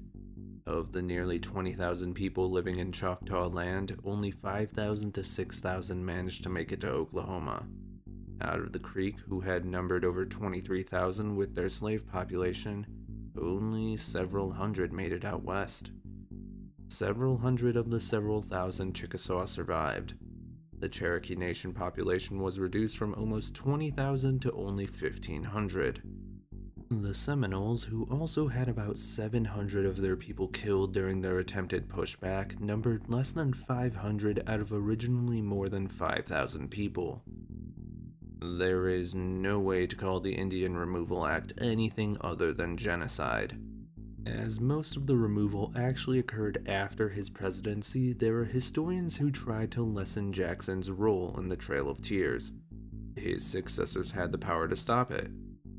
Of 0.69 0.93
the 0.93 1.03
nearly 1.03 1.41
20,000 1.41 2.15
people 2.15 2.49
living 2.49 2.79
in 2.79 2.93
Choctaw 2.93 3.49
land, 3.49 3.99
only 4.05 4.31
5,000 4.31 5.13
to 5.15 5.25
6,000 5.25 6.07
managed 6.07 6.45
to 6.45 6.49
make 6.49 6.71
it 6.71 6.81
to 6.83 6.91
Oklahoma. 6.91 7.67
Out 8.41 8.61
of 8.61 8.73
the 8.73 8.79
Creek, 8.79 9.17
who 9.29 9.41
had 9.41 9.65
numbered 9.65 10.05
over 10.05 10.25
23,000 10.25 11.35
with 11.35 11.57
their 11.57 11.69
slave 11.69 12.07
population, 12.07 12.87
only 13.37 13.97
several 13.97 14.53
hundred 14.53 14.93
made 14.93 15.13
it 15.13 15.25
out 15.25 15.43
west. 15.43 15.91
Several 16.87 17.39
hundred 17.39 17.77
of 17.77 17.91
the 17.91 18.01
several 18.01 18.43
thousand 18.43 18.95
Chickasaw 18.95 19.45
survived, 19.47 20.15
the 20.81 20.89
Cherokee 20.89 21.37
Nation 21.37 21.73
population 21.73 22.41
was 22.41 22.59
reduced 22.59 22.97
from 22.97 23.15
almost 23.15 23.55
20,000 23.55 24.41
to 24.41 24.53
only 24.53 24.87
1,500. 24.87 26.03
The 26.91 27.15
Seminoles, 27.15 27.85
who 27.85 28.09
also 28.11 28.49
had 28.49 28.69
about 28.69 28.99
700 28.99 29.87
of 29.87 30.01
their 30.01 30.17
people 30.17 30.49
killed 30.49 30.93
during 30.93 31.21
their 31.21 31.39
attempted 31.39 31.89
pushback, 31.89 32.59
numbered 32.59 33.09
less 33.09 33.33
than 33.33 33.53
500 33.53 34.43
out 34.49 34.61
of 34.61 34.73
originally 34.73 35.41
more 35.41 35.69
than 35.69 35.87
5,000 35.87 36.69
people. 36.69 37.23
There 38.43 38.89
is 38.89 39.15
no 39.15 39.61
way 39.61 39.87
to 39.87 39.95
call 39.95 40.19
the 40.19 40.35
Indian 40.35 40.77
Removal 40.77 41.27
Act 41.27 41.53
anything 41.59 42.17
other 42.23 42.53
than 42.53 42.77
genocide. 42.77 43.57
As 44.27 44.61
most 44.61 44.97
of 44.97 45.07
the 45.07 45.17
removal 45.17 45.73
actually 45.75 46.19
occurred 46.19 46.63
after 46.69 47.09
his 47.09 47.31
presidency, 47.31 48.13
there 48.13 48.37
are 48.39 48.45
historians 48.45 49.17
who 49.17 49.31
tried 49.31 49.71
to 49.73 49.83
lessen 49.83 50.33
Jackson's 50.33 50.91
role 50.91 51.35
in 51.39 51.49
the 51.49 51.57
Trail 51.57 51.89
of 51.89 52.03
Tears. 52.03 52.53
His 53.17 53.45
successors 53.45 54.13
had 54.13 54.31
the 54.31 54.39
power 54.39 54.69
to 54.69 54.77
stop 54.77 55.11
it. 55.11 55.31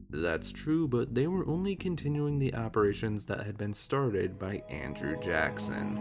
That's 0.10 0.52
true, 0.52 0.88
but 0.88 1.14
they 1.14 1.28
were 1.28 1.48
only 1.48 1.76
continuing 1.76 2.39
the 2.39 2.54
operations 2.56 3.26
that 3.28 3.46
had 3.46 3.58
been 3.58 3.74
started 3.74 4.38
by 4.38 4.64
Andrew 4.70 5.18
Jackson. 5.22 5.98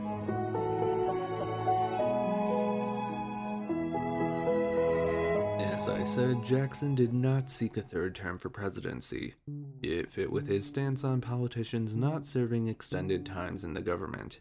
I 5.90 6.04
said, 6.04 6.44
Jackson 6.44 6.94
did 6.94 7.12
not 7.12 7.50
seek 7.50 7.76
a 7.76 7.82
third 7.82 8.14
term 8.14 8.38
for 8.38 8.48
presidency. 8.48 9.34
It 9.82 10.10
fit 10.10 10.30
with 10.30 10.46
his 10.46 10.64
stance 10.64 11.02
on 11.02 11.20
politicians 11.20 11.96
not 11.96 12.24
serving 12.24 12.68
extended 12.68 13.26
times 13.26 13.64
in 13.64 13.74
the 13.74 13.82
government. 13.82 14.40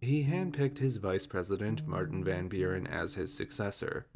He 0.00 0.24
handpicked 0.24 0.78
his 0.78 0.96
vice 0.96 1.26
president, 1.26 1.86
Martin 1.86 2.24
Van 2.24 2.48
Buren, 2.48 2.88
as 2.88 3.14
his 3.14 3.32
successor. 3.32 4.06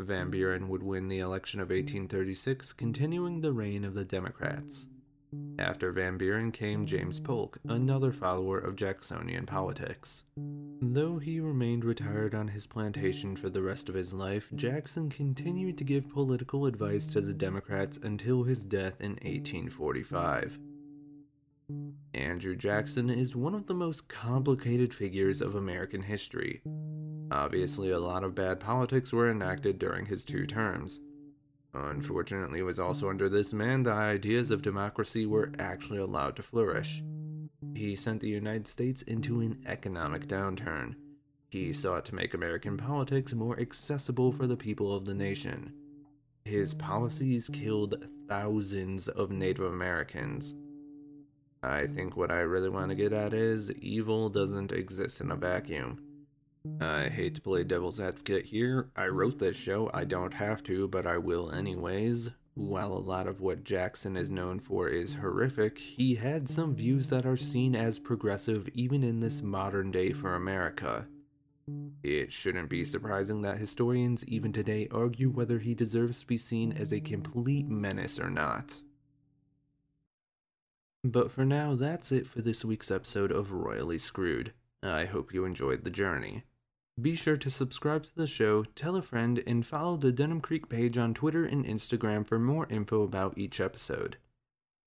Van 0.00 0.28
Buren 0.28 0.68
would 0.68 0.82
win 0.82 1.06
the 1.06 1.20
election 1.20 1.60
of 1.60 1.70
1836, 1.70 2.72
continuing 2.72 3.40
the 3.40 3.52
reign 3.52 3.84
of 3.84 3.94
the 3.94 4.04
Democrats. 4.04 4.88
After 5.58 5.92
Van 5.92 6.18
Buren 6.18 6.52
came 6.52 6.86
James 6.86 7.20
Polk, 7.20 7.58
another 7.68 8.12
follower 8.12 8.58
of 8.58 8.76
Jacksonian 8.76 9.46
politics. 9.46 10.24
Though 10.80 11.18
he 11.18 11.40
remained 11.40 11.84
retired 11.84 12.34
on 12.34 12.48
his 12.48 12.66
plantation 12.66 13.36
for 13.36 13.48
the 13.48 13.62
rest 13.62 13.88
of 13.88 13.94
his 13.94 14.12
life, 14.12 14.50
Jackson 14.54 15.08
continued 15.08 15.78
to 15.78 15.84
give 15.84 16.10
political 16.10 16.66
advice 16.66 17.06
to 17.12 17.20
the 17.20 17.32
Democrats 17.32 17.98
until 18.02 18.42
his 18.42 18.64
death 18.64 19.00
in 19.00 19.12
1845. 19.22 20.58
Andrew 22.14 22.56
Jackson 22.56 23.08
is 23.08 23.36
one 23.36 23.54
of 23.54 23.66
the 23.66 23.74
most 23.74 24.08
complicated 24.08 24.92
figures 24.92 25.40
of 25.40 25.54
American 25.54 26.02
history. 26.02 26.62
Obviously, 27.30 27.90
a 27.90 27.98
lot 27.98 28.24
of 28.24 28.34
bad 28.34 28.60
politics 28.60 29.12
were 29.12 29.30
enacted 29.30 29.78
during 29.78 30.04
his 30.04 30.24
two 30.24 30.46
terms. 30.46 31.00
Unfortunately, 31.74 32.60
it 32.60 32.64
was 32.64 32.78
also 32.78 33.06
mm. 33.06 33.10
under 33.10 33.28
this 33.28 33.52
man 33.52 33.82
that 33.84 33.94
ideas 33.94 34.50
of 34.50 34.62
democracy 34.62 35.26
were 35.26 35.52
actually 35.58 35.98
allowed 35.98 36.36
to 36.36 36.42
flourish. 36.42 37.02
He 37.74 37.96
sent 37.96 38.20
the 38.20 38.28
United 38.28 38.66
States 38.66 39.02
into 39.02 39.40
an 39.40 39.62
economic 39.66 40.26
downturn. 40.28 40.94
He 41.48 41.72
sought 41.72 42.04
to 42.06 42.14
make 42.14 42.34
American 42.34 42.76
politics 42.76 43.34
more 43.34 43.58
accessible 43.58 44.32
for 44.32 44.46
the 44.46 44.56
people 44.56 44.94
of 44.94 45.04
the 45.04 45.14
nation. 45.14 45.72
His 46.44 46.74
policies 46.74 47.48
killed 47.52 48.06
thousands 48.28 49.08
of 49.08 49.30
Native 49.30 49.72
Americans. 49.72 50.54
I 51.62 51.86
think 51.86 52.16
what 52.16 52.32
I 52.32 52.40
really 52.40 52.68
want 52.68 52.88
to 52.88 52.96
get 52.96 53.12
at 53.12 53.32
is 53.32 53.70
evil 53.72 54.28
doesn't 54.28 54.72
exist 54.72 55.20
in 55.20 55.30
a 55.30 55.36
vacuum. 55.36 56.02
I 56.80 57.08
hate 57.08 57.34
to 57.34 57.40
play 57.40 57.64
devil's 57.64 58.00
advocate 58.00 58.44
here. 58.44 58.90
I 58.94 59.06
wrote 59.06 59.38
this 59.38 59.56
show, 59.56 59.90
I 59.92 60.04
don't 60.04 60.34
have 60.34 60.62
to, 60.64 60.86
but 60.88 61.06
I 61.06 61.18
will 61.18 61.50
anyways. 61.50 62.30
While 62.54 62.92
a 62.92 62.98
lot 62.98 63.26
of 63.26 63.40
what 63.40 63.64
Jackson 63.64 64.16
is 64.16 64.30
known 64.30 64.60
for 64.60 64.88
is 64.88 65.14
horrific, 65.14 65.78
he 65.78 66.14
had 66.14 66.48
some 66.48 66.74
views 66.74 67.08
that 67.08 67.24
are 67.24 67.36
seen 67.36 67.74
as 67.74 67.98
progressive 67.98 68.68
even 68.74 69.02
in 69.02 69.20
this 69.20 69.42
modern 69.42 69.90
day 69.90 70.12
for 70.12 70.34
America. 70.34 71.06
It 72.02 72.32
shouldn't 72.32 72.68
be 72.68 72.84
surprising 72.84 73.42
that 73.42 73.58
historians 73.58 74.24
even 74.26 74.52
today 74.52 74.88
argue 74.90 75.30
whether 75.30 75.58
he 75.58 75.74
deserves 75.74 76.20
to 76.20 76.26
be 76.26 76.36
seen 76.36 76.72
as 76.72 76.92
a 76.92 77.00
complete 77.00 77.68
menace 77.68 78.18
or 78.20 78.28
not. 78.28 78.74
But 81.04 81.32
for 81.32 81.44
now, 81.44 81.74
that's 81.74 82.12
it 82.12 82.26
for 82.26 82.42
this 82.42 82.64
week's 82.64 82.90
episode 82.90 83.32
of 83.32 83.52
Royally 83.52 83.98
Screwed. 83.98 84.52
I 84.82 85.06
hope 85.06 85.32
you 85.32 85.44
enjoyed 85.44 85.84
the 85.84 85.90
journey. 85.90 86.44
Be 87.00 87.14
sure 87.14 87.38
to 87.38 87.48
subscribe 87.48 88.04
to 88.04 88.14
the 88.14 88.26
show, 88.26 88.64
tell 88.64 88.96
a 88.96 89.02
friend, 89.02 89.42
and 89.46 89.64
follow 89.64 89.96
the 89.96 90.12
Denim 90.12 90.42
Creek 90.42 90.68
page 90.68 90.98
on 90.98 91.14
Twitter 91.14 91.44
and 91.44 91.64
Instagram 91.64 92.26
for 92.26 92.38
more 92.38 92.66
info 92.68 93.02
about 93.02 93.38
each 93.38 93.60
episode. 93.60 94.18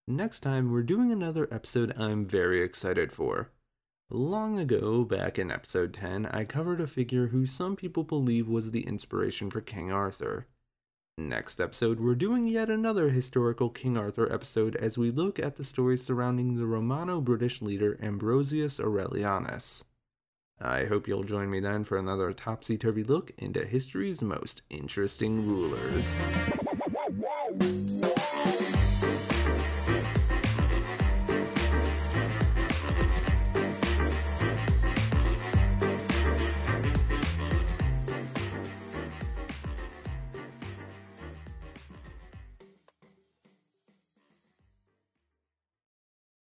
Next 0.08 0.42
time, 0.42 0.72
we're 0.72 0.84
doing 0.84 1.12
another 1.12 1.48
episode 1.52 1.98
I'm 1.98 2.28
very 2.28 2.62
excited 2.62 3.12
for. 3.12 3.50
Long 4.12 4.60
ago, 4.60 5.04
back 5.04 5.40
in 5.40 5.50
episode 5.50 5.96
10, 5.96 6.28
I 6.28 6.46
covered 6.46 6.80
a 6.80 6.86
figure 6.86 7.28
who 7.28 7.48
some 7.48 7.76
people 7.76 8.04
believe 8.04 8.48
was 8.48 8.70
the 8.70 8.86
inspiration 8.86 9.50
for 9.50 9.62
King 9.62 9.92
Arthur. 9.92 10.46
Next 11.18 11.60
episode, 11.60 12.00
we're 12.00 12.14
doing 12.14 12.48
yet 12.48 12.70
another 12.70 13.10
historical 13.10 13.72
King 13.72 13.98
Arthur 13.98 14.32
episode 14.32 14.76
as 14.76 14.96
we 14.96 15.10
look 15.10 15.40
at 15.40 15.56
the 15.56 15.64
stories 15.64 16.04
surrounding 16.04 16.54
the 16.54 16.68
Romano 16.68 17.20
British 17.20 17.64
leader 17.64 17.98
Ambrosius 18.00 18.80
Aurelianus. 18.80 19.86
I 20.62 20.86
hope 20.86 21.08
you'll 21.08 21.24
join 21.24 21.50
me 21.50 21.60
then 21.60 21.84
for 21.84 21.98
another 21.98 22.32
topsy 22.32 22.78
turvy 22.78 23.04
look 23.04 23.32
into 23.38 23.66
history's 23.66 24.22
most 24.22 24.62
interesting 24.70 25.46
rulers. 25.46 26.16